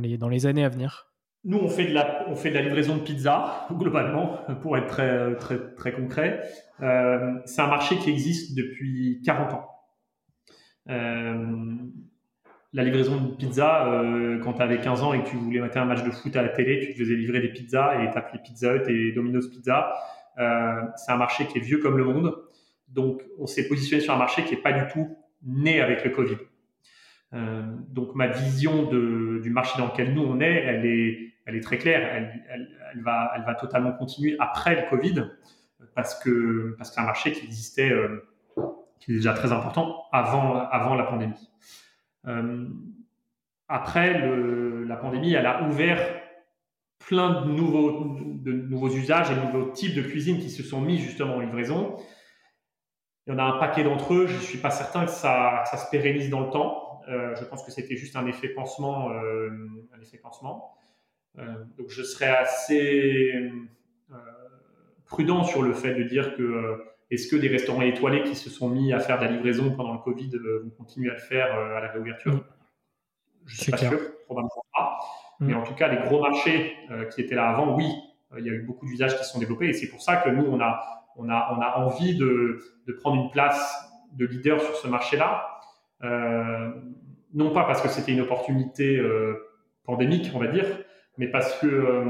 [0.00, 1.07] les, dans les années à venir?
[1.44, 4.86] Nous, on fait, de la, on fait de la livraison de pizza, globalement, pour être
[4.86, 6.42] très, très, très concret.
[6.82, 9.68] Euh, c'est un marché qui existe depuis 40 ans.
[10.90, 11.76] Euh,
[12.72, 15.78] la livraison de pizza, euh, quand tu avais 15 ans et que tu voulais mettre
[15.78, 18.40] un match de foot à la télé, tu te faisais livrer des pizzas et t'appelais
[18.42, 19.92] Pizza Hut et Domino's Pizza.
[20.36, 22.34] c'est un marché qui est vieux comme le monde.
[22.88, 26.10] Donc, on s'est positionné sur un marché qui n'est pas du tout né avec le
[26.10, 26.36] Covid.
[27.90, 31.62] Donc ma vision de, du marché dans lequel nous on est, elle est, elle est
[31.62, 32.28] très claire.
[32.50, 35.30] Elle, va, totalement continuer après le Covid
[35.94, 38.28] parce que c'est un marché qui existait, euh,
[39.00, 41.50] qui est déjà très important avant la pandémie.
[42.26, 42.68] Euh,
[43.66, 44.20] après
[44.86, 45.98] la pandémie, elle a ouvert
[46.98, 51.36] plein de nouveaux usages et de nouveaux types de cuisine qui se sont mis justement
[51.36, 51.96] en livraison.
[53.26, 54.26] Il y en a un paquet d'entre eux.
[54.26, 57.00] Je ne suis pas certain que ça, se pérennise dans le temps.
[57.08, 59.10] Euh, je pense que c'était juste un effet pansement.
[59.10, 60.77] Un effet pansement.
[61.38, 61.42] Euh,
[61.76, 63.52] donc je serais assez
[65.06, 68.68] prudent sur le fait de dire que est-ce que des restaurants étoilés qui se sont
[68.68, 70.30] mis à faire de la livraison pendant le Covid
[70.62, 72.44] vont continuer à le faire à la réouverture?
[73.46, 74.98] Je ne suis pas sûr, probablement pas.
[75.40, 75.46] Mm.
[75.46, 76.76] Mais en tout cas, les gros marchés
[77.14, 77.86] qui étaient là avant, oui,
[78.36, 80.28] il y a eu beaucoup d'usages qui se sont développés et c'est pour ça que
[80.28, 80.82] nous, on a,
[81.16, 85.58] on a, on a envie de, de prendre une place de leader sur ce marché-là
[86.04, 86.70] euh,
[87.34, 89.34] non pas parce que c'était une opportunité euh,
[89.84, 90.66] pandémique, on va dire,
[91.18, 92.04] mais parce que, euh,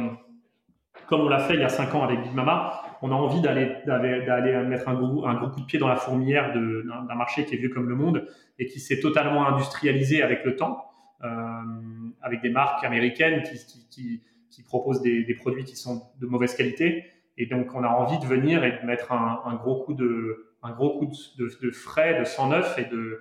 [1.07, 3.41] comme on l'a fait il y a cinq ans avec Big Mama, on a envie
[3.41, 7.45] d'aller d'aller mettre un gros, un gros coup de pied dans la fourmilière d'un marché
[7.45, 8.27] qui est vieux comme le monde
[8.59, 10.85] et qui s'est totalement industrialisé avec le temps,
[11.25, 11.29] euh,
[12.21, 17.05] avec des marques américaines qui, qui, qui, proposent des, produits qui sont de mauvaise qualité.
[17.39, 20.73] Et donc on a envie de venir et de mettre un, gros coup de un
[20.73, 23.21] gros coup de, frais, de 109 et de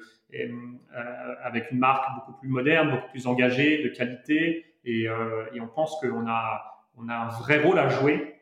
[1.43, 5.07] avec une marque beaucoup plus moderne, beaucoup plus engagée, de qualité, et,
[5.53, 8.37] et on pense qu'on a on a un vrai rôle à jouer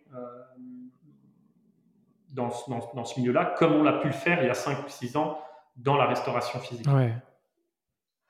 [2.36, 2.52] dans,
[2.94, 5.18] dans, ce milieu-là, comme on l'a pu le faire il y a 5 ou 6
[5.18, 5.40] ans
[5.78, 6.88] dans la restauration physique.
[6.88, 7.14] Ouais.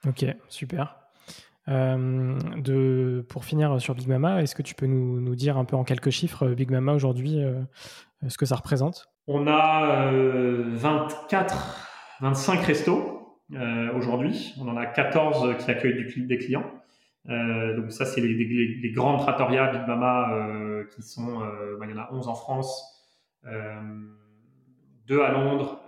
[0.08, 0.98] Ok, super.
[1.68, 5.66] Euh, de, pour finir sur Big Mama, est-ce que tu peux nous, nous, dire un
[5.66, 7.62] peu en quelques chiffres Big Mama aujourd'hui, euh,
[8.28, 9.10] ce que ça représente?
[9.28, 14.54] On a 24, 25 restos euh, aujourd'hui.
[14.62, 16.70] On en a 14 qui accueillent du, des clients.
[17.28, 21.40] Donc ça, c'est les, les, grandes trattorias Big Mama qui sont,
[21.80, 23.04] bah, il y en a 11 en France,
[25.08, 25.82] deux à Londres,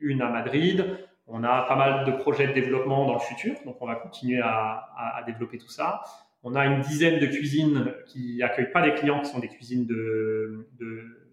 [0.00, 0.98] une à Madrid.
[1.26, 4.40] On a pas mal de projets de développement dans le futur, donc on va continuer
[4.42, 6.02] à, développer tout ça.
[6.42, 9.86] On a une dizaine de cuisines qui accueillent pas des clients, qui sont des cuisines
[9.86, 10.66] de,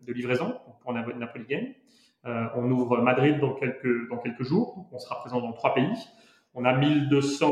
[0.07, 1.67] livraison pour Napoli Game.
[2.25, 5.73] Euh, on ouvre Madrid dans quelques, dans quelques jours, donc on sera présent dans trois
[5.73, 5.91] pays.
[6.53, 7.49] On a 1200,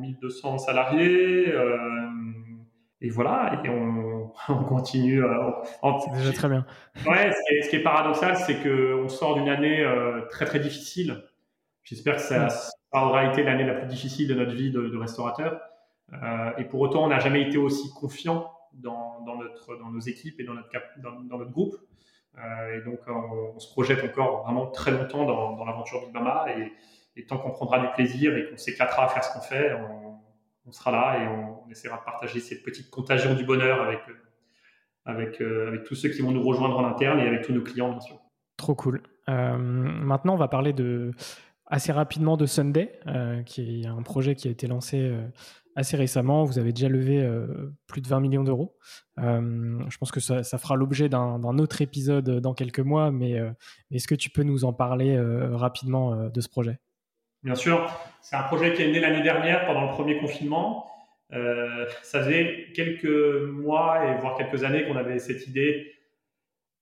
[0.00, 1.76] 1200 salariés, euh,
[3.00, 4.32] et voilà, et on,
[4.68, 5.22] continue.
[6.00, 6.66] c'est déjà très bien.
[7.06, 7.30] Ouais,
[7.62, 11.22] ce qui est, paradoxal, c'est qu'on sort d'une année euh, très très difficile
[11.84, 12.48] J'espère que ça,
[12.92, 15.60] aura été l'année la plus difficile de notre vie de, restaurateur.
[16.12, 20.38] Euh, et pour autant, on n'a jamais été aussi confiant dans, notre, dans nos équipes
[20.40, 21.76] et dans notre, dans, notre groupe.
[22.38, 26.46] Euh, et donc, on, se projette encore vraiment très longtemps dans, l'aventure Big Mama.
[26.56, 26.72] Et,
[27.16, 29.72] et tant qu'on prendra du plaisir et qu'on s'éclatera à faire ce qu'on fait,
[30.64, 34.00] on, sera là et on, essaiera de partager cette petite contagion du bonheur avec,
[35.04, 37.62] avec, euh, avec tous ceux qui vont nous rejoindre en interne et avec tous nos
[37.62, 38.20] clients, bien sûr.
[38.56, 39.02] Trop cool.
[39.26, 41.12] maintenant, on va parler de,
[41.72, 45.26] assez rapidement de Sunday, euh, qui est un projet qui a été lancé euh,
[45.74, 46.44] assez récemment.
[46.44, 48.76] Vous avez déjà levé euh, plus de 20 millions d'euros.
[49.16, 53.40] je pense que ça, fera l'objet d'un autre épisode dans quelques mois, mais
[53.90, 56.78] est-ce que tu peux nous en parler rapidement de ce projet?
[57.42, 57.90] Bien sûr,
[58.20, 60.88] c'est un projet qui est né l'année dernière pendant le premier confinement.
[62.02, 65.92] ça faisait quelques mois et voire quelques années qu'on avait cette idée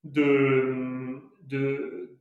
[0.04, 2.18] de, de,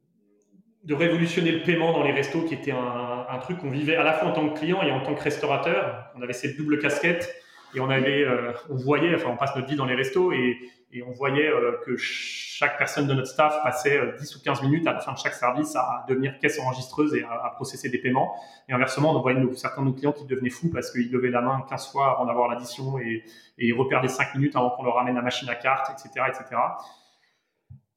[0.83, 4.13] de révolutionner le paiement dans les restos, qui était un, truc qu'on vivait à la
[4.13, 6.11] fois en tant que client et en tant que restaurateur.
[6.15, 7.33] On avait cette double casquette
[7.75, 10.57] et on avait, euh, on voyait, enfin, on passe notre vie dans les restos et,
[11.05, 14.87] on voyait euh, que chaque personne de notre staff passait 10 euh, ou 15 minutes
[14.87, 18.33] à la fin de chaque service à devenir caisse enregistreuse et à, processer des paiements.
[18.67, 21.41] Et inversement, on voyait certains de nos clients qui devenaient fous parce qu'ils levaient la
[21.41, 23.23] main 15 fois avant d'avoir l'addition et,
[23.59, 26.55] et ils reperdaient 5 minutes avant qu'on leur ramène la machine à carte, etc., etc.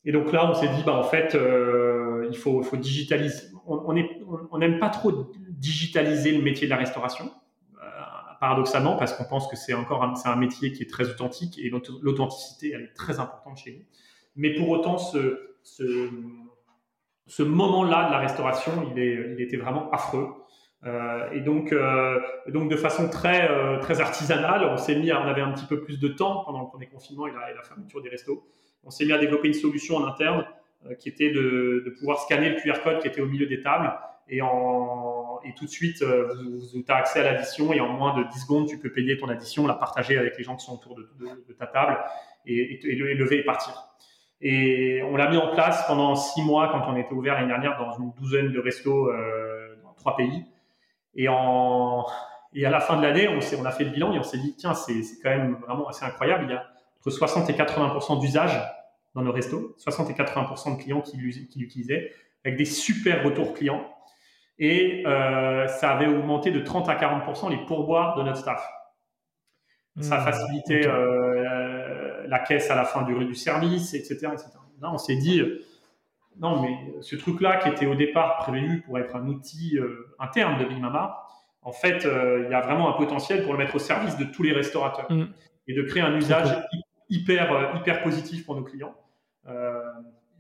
[0.04, 3.46] Et donc là, on s'est dit, bah, en fait, euh, il faut, faut digitaliser.
[3.66, 4.08] On n'aime
[4.50, 7.30] on, pas trop digitaliser le métier de la restauration,
[8.43, 11.70] paradoxalement, parce qu'on pense que c'est encore un, un métier qui est très authentique et
[11.70, 13.84] l'authenticité, est très importante chez nous.
[14.34, 20.26] Mais pour autant, ce, ce, moment-là de la restauration, il, est, il était vraiment affreux.
[20.84, 22.18] Euh, et donc, euh,
[22.49, 25.66] donc de façon très, euh, très artisanale, on s'est mis, à, on avait un petit
[25.66, 28.45] peu plus de temps pendant le premier confinement et la, et la fermeture des restos
[28.82, 30.45] on s'est mis à développer une solution en interne
[30.99, 33.93] qui était de, de, pouvoir scanner le QR code qui était au milieu des tables
[34.28, 37.88] et, en, et tout de suite, euh, vous, vous as accès à l'addition et en
[37.88, 40.64] moins de 10 secondes, tu peux payer ton addition, la partager avec les gens qui
[40.64, 41.99] sont autour de, ta table
[42.47, 43.88] et, et, lever et partir.
[44.40, 47.78] Et on l'a mis en place pendant six mois quand on était ouvert l'année dernière
[47.78, 50.45] dans une douzaine de restos euh, dans trois pays.
[51.14, 54.38] Et, à la fin de l'année, on, on a fait le bilan et on s'est
[54.38, 56.45] dit, tiens, c'est quand même vraiment assez incroyable.
[56.49, 56.64] Il y a
[56.99, 58.61] entre 60 et 80 d'usage
[59.14, 62.12] dans nos restos, 60 et 80% de clients qui, l'utilisaient,
[62.45, 63.91] avec des super retours clients.
[64.64, 68.64] Et euh, ça avait augmenté de 30 à 40% les pourboires de notre staff.
[70.00, 70.24] Ça a mmh.
[70.24, 74.28] facilité euh, la caisse à la fin du, du service, etc.
[74.80, 75.60] Là, on s'est dit, euh,
[76.38, 79.78] non, mais ce truc-là qui était au départ prévu pour être un outil
[80.20, 81.26] interne de Big Mama,
[81.62, 84.44] en fait, il y a vraiment un potentiel pour le mettre au service de tous
[84.44, 85.24] les restaurateurs mmh.
[85.66, 86.56] et de créer un usage
[87.12, 88.94] hyper, euh, hyper positif pour nos clients.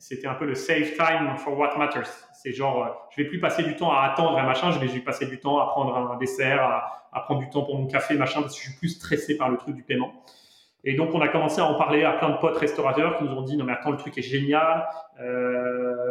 [0.02, 2.08] Euh, c'était un peu le save time for what matters.
[2.34, 5.00] C'est genre, euh, je vais plus passer du temps à attendre un machin, je vais,
[5.00, 6.62] passer du temps à prendre un dessert,
[7.12, 9.48] à, prendre du temps pour mon café, machin, parce que je suis plus stressé par
[9.50, 10.12] le truc du paiement.
[10.84, 13.30] Et donc, on a commencé à en parler à plein de potes restaurateurs qui nous
[13.30, 14.88] ont dit, non mais attends, le truc est génial,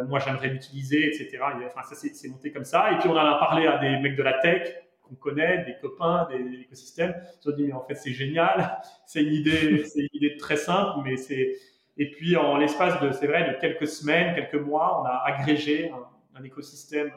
[0.08, 1.40] moi j'aimerais l'utiliser, etc.
[1.42, 2.90] enfin, ça c'est monté comme ça.
[2.92, 4.66] Et puis, on en a parlé à des mecs de la tech,
[5.02, 7.14] qu'on connaît, des copains, des, écosystèmes.
[7.44, 8.78] Ils ont dit, mais en fait, c'est génial.
[9.06, 11.58] C'est une idée, c'est une idée très simple, mais c'est,
[11.98, 15.90] et puis, en l'espace de, c'est vrai, de quelques semaines, quelques mois, on a agrégé
[16.34, 17.12] un, écosystème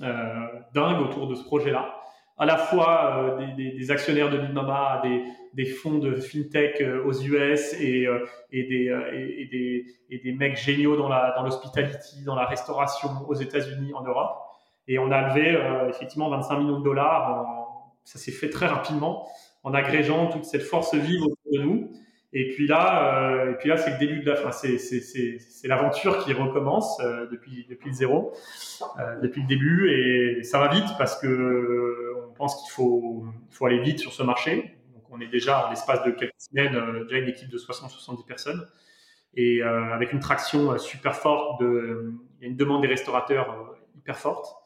[0.00, 1.96] euh, dingue autour de ce projet-là.
[2.38, 7.74] À la fois euh, des, actionnaires de Bimama, des, des fonds de fintech aux US
[7.78, 8.08] et,
[8.50, 14.38] des, mecs géniaux dans l'hospitality, dans la restauration aux États-Unis, en Europe.
[14.88, 15.56] Et on a levé
[15.90, 17.44] effectivement 25 millions de dollars.
[18.04, 19.28] ça s'est fait très rapidement
[19.62, 21.90] en agrégeant toute cette force vive autour de nous.
[22.32, 24.52] Et puis là, euh, et puis là, c'est le début de la fin.
[24.52, 28.32] C'est c'est c'est l'aventure qui recommence euh, depuis depuis le zéro,
[29.00, 33.24] euh, depuis le début, et ça va vite parce que euh, on pense qu'il faut
[33.50, 34.76] faut aller vite sur ce marché.
[34.94, 38.24] Donc on est déjà en l'espace de quelques semaines euh, déjà une équipe de 60-70
[38.24, 38.64] personnes
[39.34, 41.60] et avec une traction super forte.
[41.60, 44.59] De, il y a une demande des restaurateurs hyper forte.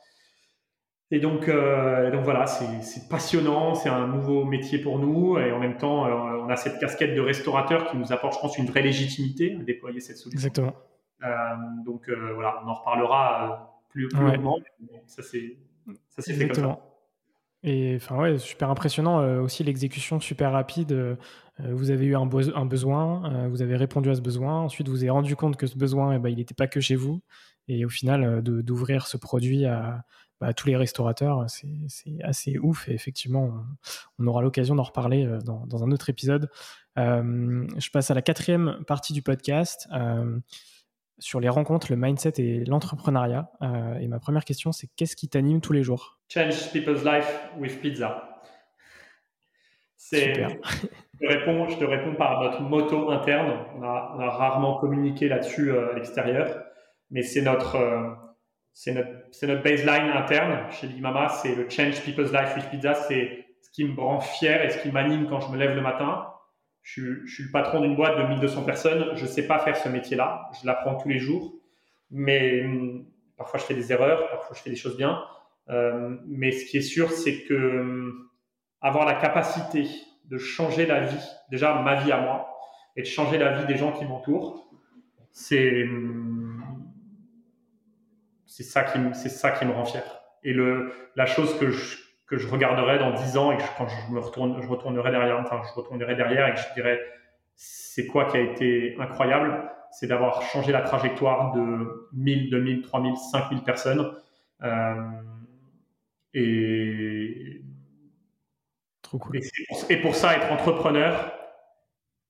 [1.14, 5.60] Et donc, euh, donc voilà, c'est passionnant, c'est un nouveau métier pour nous et en
[5.60, 8.66] même temps, euh, on a cette casquette de restaurateur qui nous apporte, je pense, une
[8.66, 10.36] vraie légitimité à déployer cette solution.
[10.36, 10.74] Exactement.
[11.22, 11.28] Euh,
[11.86, 14.32] donc euh, voilà, on en reparlera plus, plus ouais.
[14.32, 14.58] longuement.
[15.06, 15.56] Ça c'est
[16.08, 16.80] ça s'est fait comme ça.
[17.62, 20.90] Et enfin ouais, super impressionnant euh, aussi l'exécution super rapide.
[20.90, 21.16] Euh,
[21.60, 24.62] vous avez eu un, be un besoin, euh, vous avez répondu à ce besoin.
[24.62, 26.96] Ensuite, vous avez rendu compte que ce besoin, eh ben, il n'était pas que chez
[26.96, 27.22] vous.
[27.68, 30.04] Et au final, d'ouvrir ce produit à,
[30.40, 32.88] bah, tous les restaurateurs, c'est assez ouf.
[32.88, 36.50] Et effectivement, on, on aura l'occasion d'en reparler dans, dans, un autre épisode.
[36.96, 39.88] je passe à la quatrième partie du podcast
[41.18, 43.50] sur les rencontres, le mindset et l'entrepreneuriat.
[43.62, 46.18] Euh, et ma première question, c'est qu'est-ce qui t'anime tous les jours?
[46.28, 48.42] Change people's life with pizza.
[49.96, 50.50] Super.
[51.20, 53.56] Je te, réponds, je te réponds par notre motto interne.
[53.76, 56.64] On a, on a rarement communiqué là-dessus euh, à l'extérieur,
[57.10, 58.10] mais c'est notre, euh,
[58.74, 61.28] c'est notre, baseline interne chez Big Mama.
[61.28, 62.94] C'est le change people's life with pizza.
[62.94, 65.80] C'est ce qui me rend fier et ce qui m'anime quand je me lève le
[65.80, 66.26] matin
[66.84, 69.16] je, suis le patron d'une boîte de 1200 personnes.
[69.16, 70.50] Je sais pas faire ce métier-là.
[70.60, 71.54] Je l'apprends tous les jours.
[72.10, 73.06] Mais hum,
[73.36, 74.28] parfois, je fais des erreurs.
[74.28, 75.24] Parfois, je fais des choses bien.
[75.70, 78.28] Euh, mais ce qui est sûr, c'est que hum,
[78.80, 79.88] avoir la capacité
[80.26, 82.50] de changer la vie, déjà ma vie à moi,
[82.96, 84.68] et de changer la vie des gens qui m'entourent,
[85.32, 86.43] c'est hum,
[88.54, 90.04] c'est ça qui c'est ça qui me rend fier.
[90.44, 91.96] Et le la chose que je
[92.28, 95.40] que je regarderai dans dix ans et que quand je me retourne, je retournerai derrière,
[95.40, 97.00] enfin, je retournerai derrière et que je dirais,
[97.56, 99.70] c'est quoi qui a été incroyable?
[99.90, 104.12] C'est d'avoir changé la trajectoire de 1000, 2000, 3000, 5000 personnes.
[104.62, 104.94] Euh,
[106.32, 107.60] et,
[109.02, 109.36] Trop cool.
[109.36, 109.42] Et,
[109.90, 111.32] et, pour ça, être entrepreneur,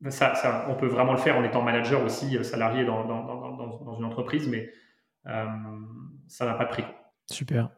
[0.09, 3.23] ça, ça, on peut vraiment le faire en étant manager aussi, euh, salarié dans, dans,
[3.25, 4.71] dans, dans une entreprise, mais
[5.25, 6.85] ça n'a pas de prix.
[7.31, 7.71] Super.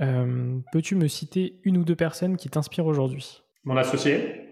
[0.00, 3.42] Euh, Peux-tu me citer une ou deux personnes qui t'inspirent aujourd'hui?
[3.64, 4.48] Mon associé.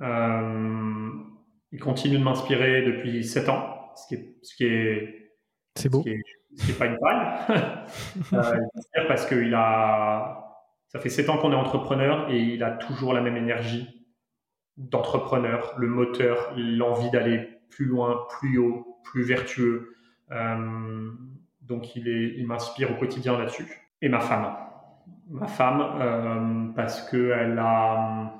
[0.00, 1.10] Euh,
[1.72, 5.36] il continue de m'inspirer depuis 7 ans, ce qui est, ce qui est,
[5.76, 5.98] c'est beau.
[5.98, 6.22] Ce qui est,
[6.56, 7.54] ce qui est pas une paille.
[8.32, 13.12] euh, parce qu'il a, ça fait 7 ans qu'on est entrepreneur et il a toujours
[13.12, 13.86] la même énergie
[14.76, 19.96] d'entrepreneur, le moteur, l'envie d'aller plus loin, plus haut, plus vertueux.
[20.30, 21.10] Euh,
[21.62, 23.66] donc il, il m'inspire au quotidien là-dessus
[24.02, 24.56] et ma femme.
[25.28, 28.32] Ma femme, euh, parce que elle a,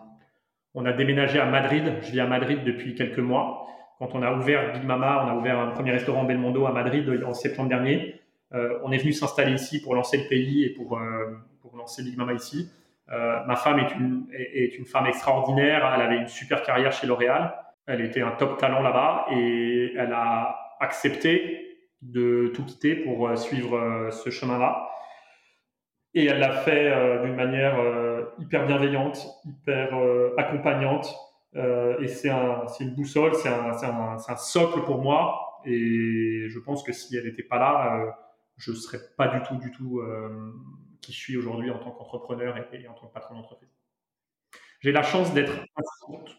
[0.75, 1.95] on a déménagé à Madrid.
[2.03, 3.66] Je vis à Madrid depuis quelques mois.
[3.99, 7.23] Quand on a ouvert Big Mama, on a ouvert un premier restaurant Belmondo à Madrid
[7.25, 8.21] en septembre dernier.
[8.53, 11.37] Euh, on est venu s'installer ici pour lancer le pays et pour, euh,
[11.77, 12.71] lancer Big Mama ici.
[13.09, 15.91] Ma femme est une, est une femme extraordinaire.
[15.97, 17.55] Elle avait une super carrière chez L'Oréal.
[17.87, 21.70] Elle était un top talent là-bas et elle a accepté
[22.03, 24.90] de tout quitter pour euh, suivre euh, ce chemin-là.
[26.14, 27.78] Et elle l'a fait euh, d'une manière
[28.38, 29.96] hyper bienveillante, hyper
[30.36, 31.14] accompagnante.
[31.55, 35.61] et c'est un, une boussole, c'est un, un, un, socle pour moi.
[35.64, 38.16] Et je pense que si elle n'était pas là,
[38.57, 40.03] je ne serais pas du tout, du tout
[41.01, 43.70] qui je suis aujourd'hui en tant qu'entrepreneur et, et, en tant que patron d'entreprise.
[44.80, 45.53] J'ai la chance d'être,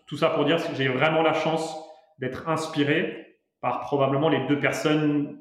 [0.06, 1.78] tout ça pour dire j'ai vraiment la chance
[2.20, 5.41] d'être inspiré par probablement les deux personnes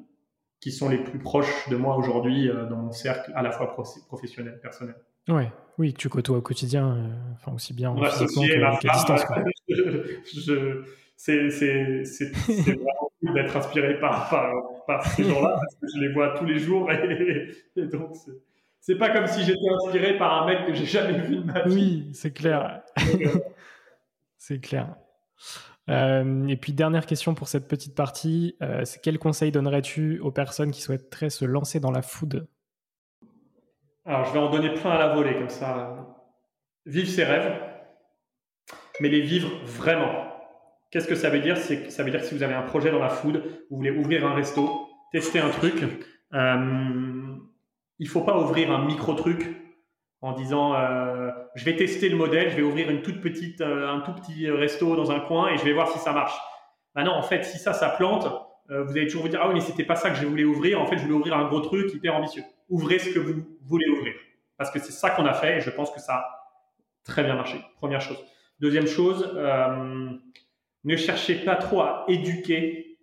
[0.61, 3.75] qui sont les plus proches de moi aujourd'hui euh, dans mon cercle à la fois
[4.07, 4.95] professionnel, personnel.
[5.27, 9.21] Ouais, oui, tu côtoies au quotidien, euh, enfin aussi bien en physiquement qu'à distance.
[11.23, 11.37] C'est,
[12.47, 14.51] vraiment cool d'être inspiré par, par,
[14.87, 18.31] par ces gens-là parce que je les vois tous les jours et, et donc c'est,
[18.79, 21.61] c'est pas comme si j'étais inspiré par un mec que j'ai jamais vu de ma
[21.61, 21.75] vie.
[21.75, 22.81] Oui, c'est clair.
[24.39, 24.95] c'est clair.
[25.89, 30.31] Euh, et puis dernière question pour cette petite partie, euh, c'est quel conseil donnerais-tu aux
[30.31, 32.47] personnes qui souhaiteraient se lancer dans la food?
[34.05, 36.15] Alors je vais en donner plein à la volée comme ça.
[36.85, 37.53] Vivre ses rêves,
[38.99, 40.27] mais les vivre vraiment.
[40.91, 41.57] Qu'est-ce que ça veut dire?
[41.57, 44.25] Ça veut dire que si vous avez un projet dans la food, vous voulez ouvrir
[44.25, 45.83] un resto, tester un truc,
[46.33, 47.35] euh,
[47.99, 49.55] il faut pas ouvrir un micro truc
[50.21, 50.73] en disant
[51.55, 54.95] je vais tester le modèle, je vais ouvrir une toute petite, un tout petit resto
[54.95, 56.37] dans un coin et je vais voir si ça marche.
[56.95, 58.27] Bah non, en fait, si ça, ça plante,
[58.69, 60.79] vous allez toujours vous dire ah oui mais c'était pas ça que je voulais ouvrir.
[60.79, 62.43] En fait, je voulais ouvrir un gros truc hyper ambitieux.
[62.69, 64.13] Ouvrez ce que vous voulez ouvrir
[64.57, 66.25] parce que c'est ça qu'on a fait et je pense que ça a
[67.03, 67.59] très bien marché.
[67.77, 68.23] Première chose.
[68.59, 69.33] Deuxième chose,
[70.83, 72.99] ne cherchez pas trop à éduquer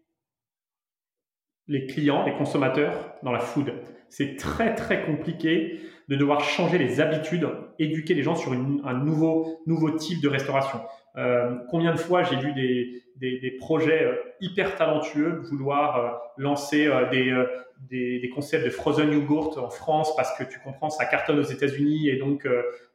[1.66, 3.74] les clients, les consommateurs dans la food.
[4.08, 7.48] C'est très très compliqué de devoir changer les habitudes,
[7.78, 10.80] éduquer les gens sur un nouveau, nouveau type de restauration.
[11.16, 16.88] Euh, combien de fois j'ai vu des, des, projets euh, hyper talentueux vouloir euh, lancer
[17.10, 17.44] des,
[17.90, 21.44] des, des, concepts de frozen yogurt en France parce que tu comprends, ça cartonne aux
[21.44, 22.46] États-Unis et donc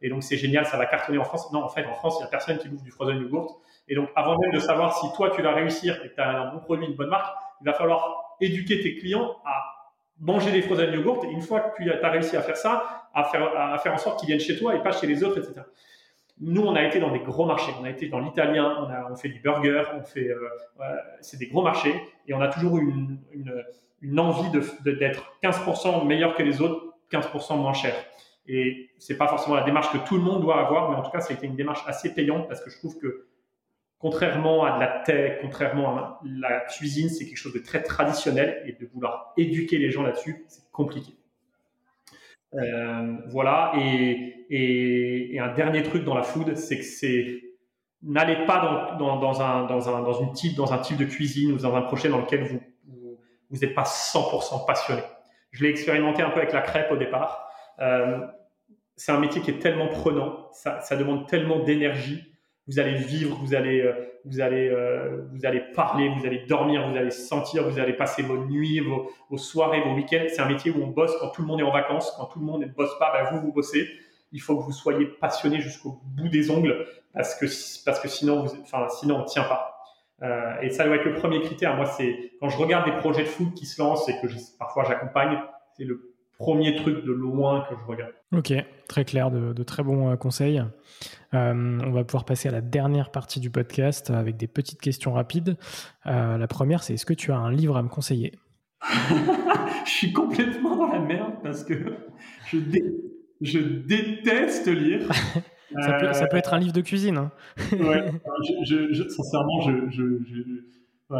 [0.01, 1.51] et donc c'est génial, ça va cartonner en France.
[1.51, 3.59] Non, en fait, en France, il y a personne qui bouffe du frozen yogurt.
[3.89, 6.29] Et donc, avant même de savoir si toi tu vas réussir et que tu as
[6.29, 9.63] un bon produit, une bonne marque, il va falloir éduquer tes clients à
[10.19, 11.25] manger des frozen yogurt.
[11.25, 14.27] Et une fois que tu as réussi à faire ça, à faire, en sorte qu'ils
[14.27, 15.61] viennent chez toi et pas chez les autres, etc.
[16.39, 17.71] Nous, on a été dans des gros marchés.
[17.79, 20.49] On a été dans l'italien, on, fait du burger, on fait, euh,
[21.21, 21.93] c'est des gros marchés,
[22.27, 23.19] et on a toujours une,
[24.01, 24.49] une, envie
[24.83, 27.93] d'être 15% meilleur que les autres, 15% moins cher.
[28.47, 31.11] Et c'est pas forcément la démarche que tout le monde doit avoir, mais en tout
[31.11, 33.27] cas, ça a été une démarche assez payante parce que je trouve que
[33.99, 38.61] contrairement à de la tech, contrairement à la cuisine, c'est quelque chose de très traditionnel
[38.65, 41.13] et de vouloir éduquer les gens là-dessus, c'est compliqué.
[42.55, 43.73] Euh, voilà.
[43.77, 47.41] Et, et, et, un dernier truc dans la food, c'est que c'est
[48.03, 51.05] n'allez pas dans, dans, dans, un, dans, un, dans, une type, dans un type de
[51.05, 52.59] cuisine ou dans un projet dans lequel vous
[53.49, 55.03] vous n'êtes pas 100% passionné.
[55.51, 57.47] Je l'ai expérimenté un peu avec la crêpe au départ.
[57.79, 58.19] Euh,
[58.95, 62.32] c'est un métier qui est tellement prenant, ça, ça demande tellement d'énergie
[62.67, 63.93] vous allez vivre, vous allez, euh,
[64.25, 68.21] vous allez, euh, vous allez parler, vous allez dormir, vous allez sentir, vous allez passer
[68.21, 70.25] vos nuits, vos, soirées, vos week-ends.
[70.29, 72.39] C'est un métier où on bosse quand tout le monde est en vacances, quand tout
[72.39, 73.87] le monde ne bosse pas, ben vous, vous bossez.
[74.31, 77.45] Il faut que vous soyez passionné jusqu'au bout des ongles parce que,
[77.85, 79.73] parce que sinon, vous, enfin, sinon on tient pas.
[80.21, 81.75] Euh, et ça doit être le premier critère.
[81.75, 84.37] Moi, c'est quand je regarde des projets de foot qui se lancent et que je,
[84.57, 85.37] parfois j'accompagne,
[85.75, 88.13] c'est le premier truc de loin que je regarde.
[88.31, 88.53] Ok,
[88.87, 90.61] très clair, de, très bons euh, conseils.
[91.33, 95.13] Euh, on va pouvoir passer à la dernière partie du podcast avec des petites questions
[95.13, 95.57] rapides.
[96.05, 98.33] Euh, la première, c'est est-ce que tu as un livre à me conseiller?
[99.85, 101.75] Je suis complètement dans la merde parce que
[102.45, 102.57] je,
[103.41, 105.01] je déteste lire.
[105.81, 107.17] ça, peut, être un livre de cuisine.
[107.17, 107.31] Hein.
[107.73, 108.11] ouais,
[108.63, 110.29] je, sincèrement, je,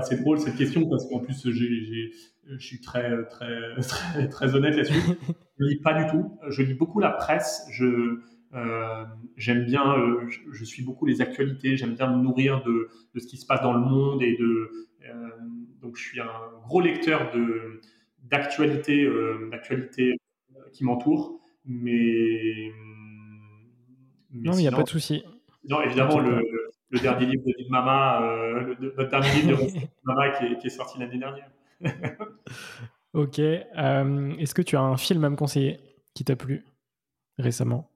[0.03, 5.17] c'est drôle cette question parce qu'en plus, je suis très, très, très, très honnête là-dessus.
[5.59, 6.37] Je lis pas du tout.
[6.49, 7.65] Je lis beaucoup la presse.
[7.71, 8.19] Je,
[8.53, 9.05] euh,
[9.35, 11.77] j'aime bien, euh, je, suis beaucoup les actualités.
[11.77, 14.71] J'aime bien me nourrir de, de, ce qui se passe dans le monde et de.
[15.05, 15.29] Euh,
[15.81, 16.31] donc, je suis un
[16.67, 17.81] gros lecteur de
[18.23, 19.07] d'actualités,
[19.51, 20.17] d'actualités
[20.71, 21.39] qui m'entourent.
[21.65, 22.71] Mais,
[24.31, 25.23] mais non, il n'y a pas de souci.
[25.67, 26.62] Non, évidemment, le, le
[26.99, 30.99] dernier livre de Mama, euh, le, dernier livre de Mama qui est, qui est sorti
[30.99, 31.49] l'année dernière.
[33.13, 33.39] ok.
[33.39, 35.79] Euh, est-ce que tu as un film à me conseiller
[36.13, 36.65] qui t'a plu
[37.37, 37.89] récemment?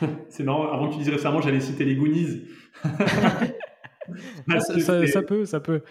[0.28, 2.42] C'est marrant, avant que tu dises récemment, j'allais citer les Goonies.
[4.50, 5.82] Ah, ça, peut, ça peut.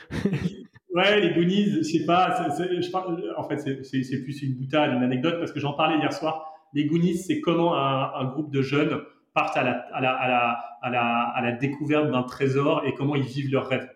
[0.93, 5.03] ouais, les Goonies, je sais pas, je parle, en fait, c'est plus une boutade, une
[5.03, 6.45] anecdote, parce que j'en parlais hier soir.
[6.73, 8.99] Les Goonies, c'est comment un, un, groupe de jeunes
[9.33, 12.93] partent à la, à la, à la, à la, à la découverte d'un trésor et
[12.93, 13.89] comment ils vivent leurs rêves.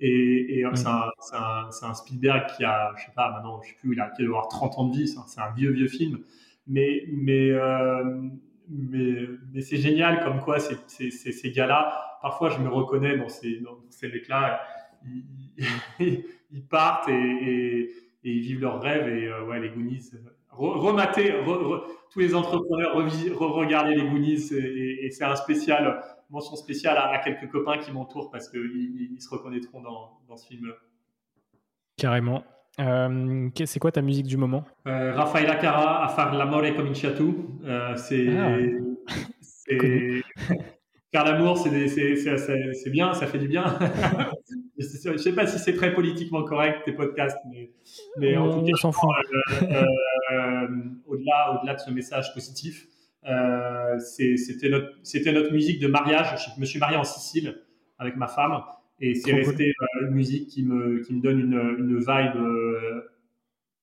[0.00, 0.76] Et, et mm.
[0.76, 4.10] c'est un, un, Spielberg qui a, je sais pas, maintenant, je sais plus, il a,
[4.10, 6.20] qui doit avoir 30 ans de vie, c'est un, vieux, vieux film.
[6.66, 8.22] Mais, mais, euh,
[8.68, 13.28] mais, mais c'est génial comme quoi ces, ces, ces gars-là, parfois je me reconnais dans
[13.28, 14.60] ces, dans ces mecs-là,
[15.04, 15.24] ils,
[16.50, 17.80] ils, partent et, et,
[18.24, 20.10] et, ils vivent leurs rêves et euh, ouais, les Goonies,
[20.52, 21.34] remater,
[22.10, 27.78] tous les entrepreneurs, re-regarder les Goonies et, c'est un spécial, mention spéciale à, quelques copains
[27.78, 30.72] qui m'entourent parce qu'ils ils se reconnaîtront dans, dans ce film.
[31.96, 32.42] Carrément.
[32.78, 34.64] Euh, c'est quoi ta musique du moment?
[34.86, 37.34] Euh, Rafaela Cara a faire l'amore cominciato.
[37.64, 38.56] Euh, c'est ah.
[41.12, 43.64] faire l'amour, c'est bien, ça fait du bien.
[44.78, 47.70] je sais pas si c'est très politiquement correct tes podcasts, mais,
[48.18, 49.10] mais en tout cas, s'en fout.
[49.32, 49.84] Euh, euh,
[51.06, 52.86] au-delà, au-delà de ce message positif,
[53.26, 56.52] euh, c'était notre, musique de mariage.
[56.54, 57.62] Je me suis marié en Sicile
[57.98, 58.62] avec ma femme,
[58.98, 59.72] et c'est resté
[60.02, 63.02] une musique qui me, qui me donne une, une vibe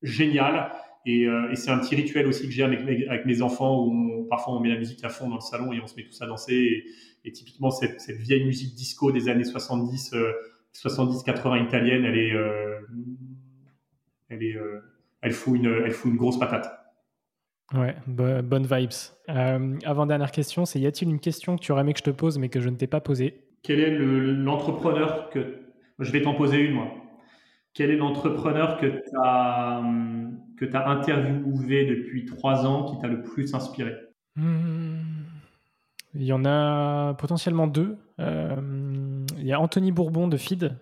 [0.01, 0.71] géniale.
[1.05, 4.27] Et, et c'est un petit rituel aussi que j'ai avec mes, avec mes enfants où
[4.29, 6.21] parfois on met la musique à fond dans le salon et on se met tous
[6.21, 6.53] à danser.
[6.53, 6.85] Et,
[7.25, 10.15] et typiquement, cette, cette, vieille musique disco des années 70,
[10.83, 12.79] 70-80 italienne, elle est, euh,
[14.29, 14.79] elle est, euh,
[15.21, 16.71] elle fout une, elle fout une grosse patate.
[17.73, 18.91] Ouais, bonne vibes.
[19.29, 22.11] Euh, avant-dernière question, c'est y a-t-il une question que tu aurais aimé que je te
[22.11, 23.43] pose mais que je ne t'ai pas posée?
[23.63, 25.63] Quel est l'entrepreneur que...
[25.99, 26.87] Je vais t'en poser une, moi.
[27.73, 29.83] Quel est l'entrepreneur que tu as,
[30.57, 33.95] que as interviewé depuis trois ans qui t'a le plus inspiré?
[34.35, 35.01] Hmm.
[36.13, 37.97] Il y en a potentiellement deux.
[38.19, 40.77] Euh, il y a Anthony Bourbon de Feed.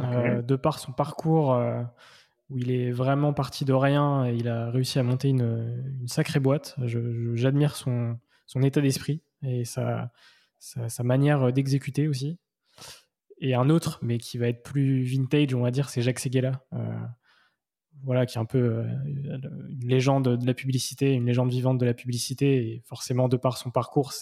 [0.00, 1.54] Euh, de par son parcours
[2.48, 6.40] où il est vraiment parti de rien et il a réussi à monter une, sacrée
[6.40, 6.76] boîte.
[7.34, 8.18] J'admire son,
[8.62, 10.10] état d'esprit et sa,
[11.02, 12.38] manière d'exécuter aussi.
[13.38, 16.64] Et un autre, mais qui va être plus vintage, on va dire, c'est Jacques Seguela.
[16.72, 17.00] Euh,
[18.02, 21.84] voilà, qui est un peu euh, une légende de la publicité, une légende vivante de
[21.84, 22.68] la publicité.
[22.68, 24.14] Et forcément, de par son parcours,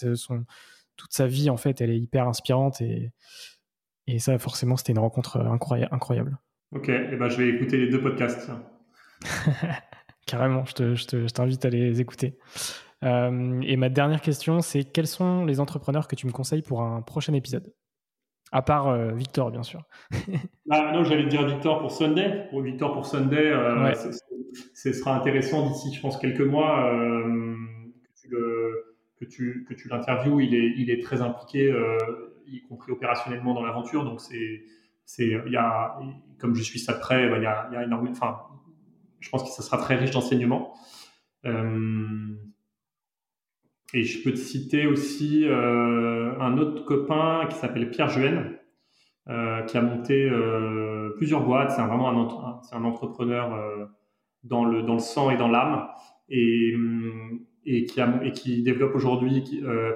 [0.97, 2.81] toute sa vie, en fait, elle est hyper inspirante.
[2.81, 6.37] Et ça, forcément, c'était une rencontre incroyable.
[6.71, 8.49] Ok, et eh ben, je vais écouter les deux podcasts.
[10.25, 12.37] Carrément, je t'invite à les écouter.
[13.03, 16.81] Euh, et ma dernière question, c'est quels sont les entrepreneurs que tu me conseilles pour
[16.81, 17.71] un prochain épisode?
[18.51, 19.81] À part euh, Victor, bien sûr.
[20.71, 22.47] ah, non, j'allais dire Victor pour Sunday.
[22.49, 23.93] Pour Victor pour Sunday, euh,
[24.73, 26.91] ce sera intéressant d'ici, je pense, quelques mois
[29.19, 30.41] que tu que tu l'interviewes.
[30.41, 31.73] Il est, il est très impliqué,
[32.47, 34.05] y compris opérationnellement dans l'aventure.
[34.05, 34.63] Donc, c'est
[35.05, 35.59] c'est il
[36.39, 37.85] comme je suis ça près bah, il y a, y a
[39.19, 40.73] je pense que ça sera très riche d'enseignements.
[41.45, 42.35] Euh,
[43.93, 48.57] et je peux te citer aussi euh, un autre copain qui s'appelle Pierre Juenne
[49.29, 51.71] euh, qui a monté euh, plusieurs boîtes.
[51.71, 53.89] C'est vraiment un, entrepreneur
[54.43, 55.87] dans le sang et dans l'âme.
[56.29, 56.75] Et
[58.33, 59.43] qui développe aujourd'hui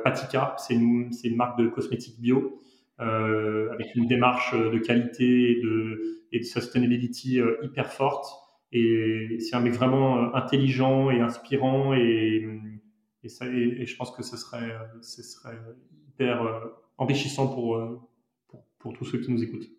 [0.04, 0.56] Patika.
[0.58, 2.62] C'est une c'est une marque de cosmétiques bio
[3.00, 8.28] avec une démarche de qualité et de, et sustainability euh, hyper forte.
[8.72, 12.48] Et c'est un mec vraiment euh, intelligent et inspirant et,
[13.28, 15.58] ça, et, je pense que ce serait, ce serait
[16.08, 16.42] hyper
[16.98, 17.80] enrichissant pour,
[18.80, 19.70] pour, tous ceux qui nous écoutent.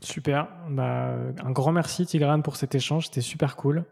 [0.00, 0.48] Super.
[0.70, 3.06] Bah, un grand merci Tigran pour cet échange.
[3.06, 3.84] C'était super cool.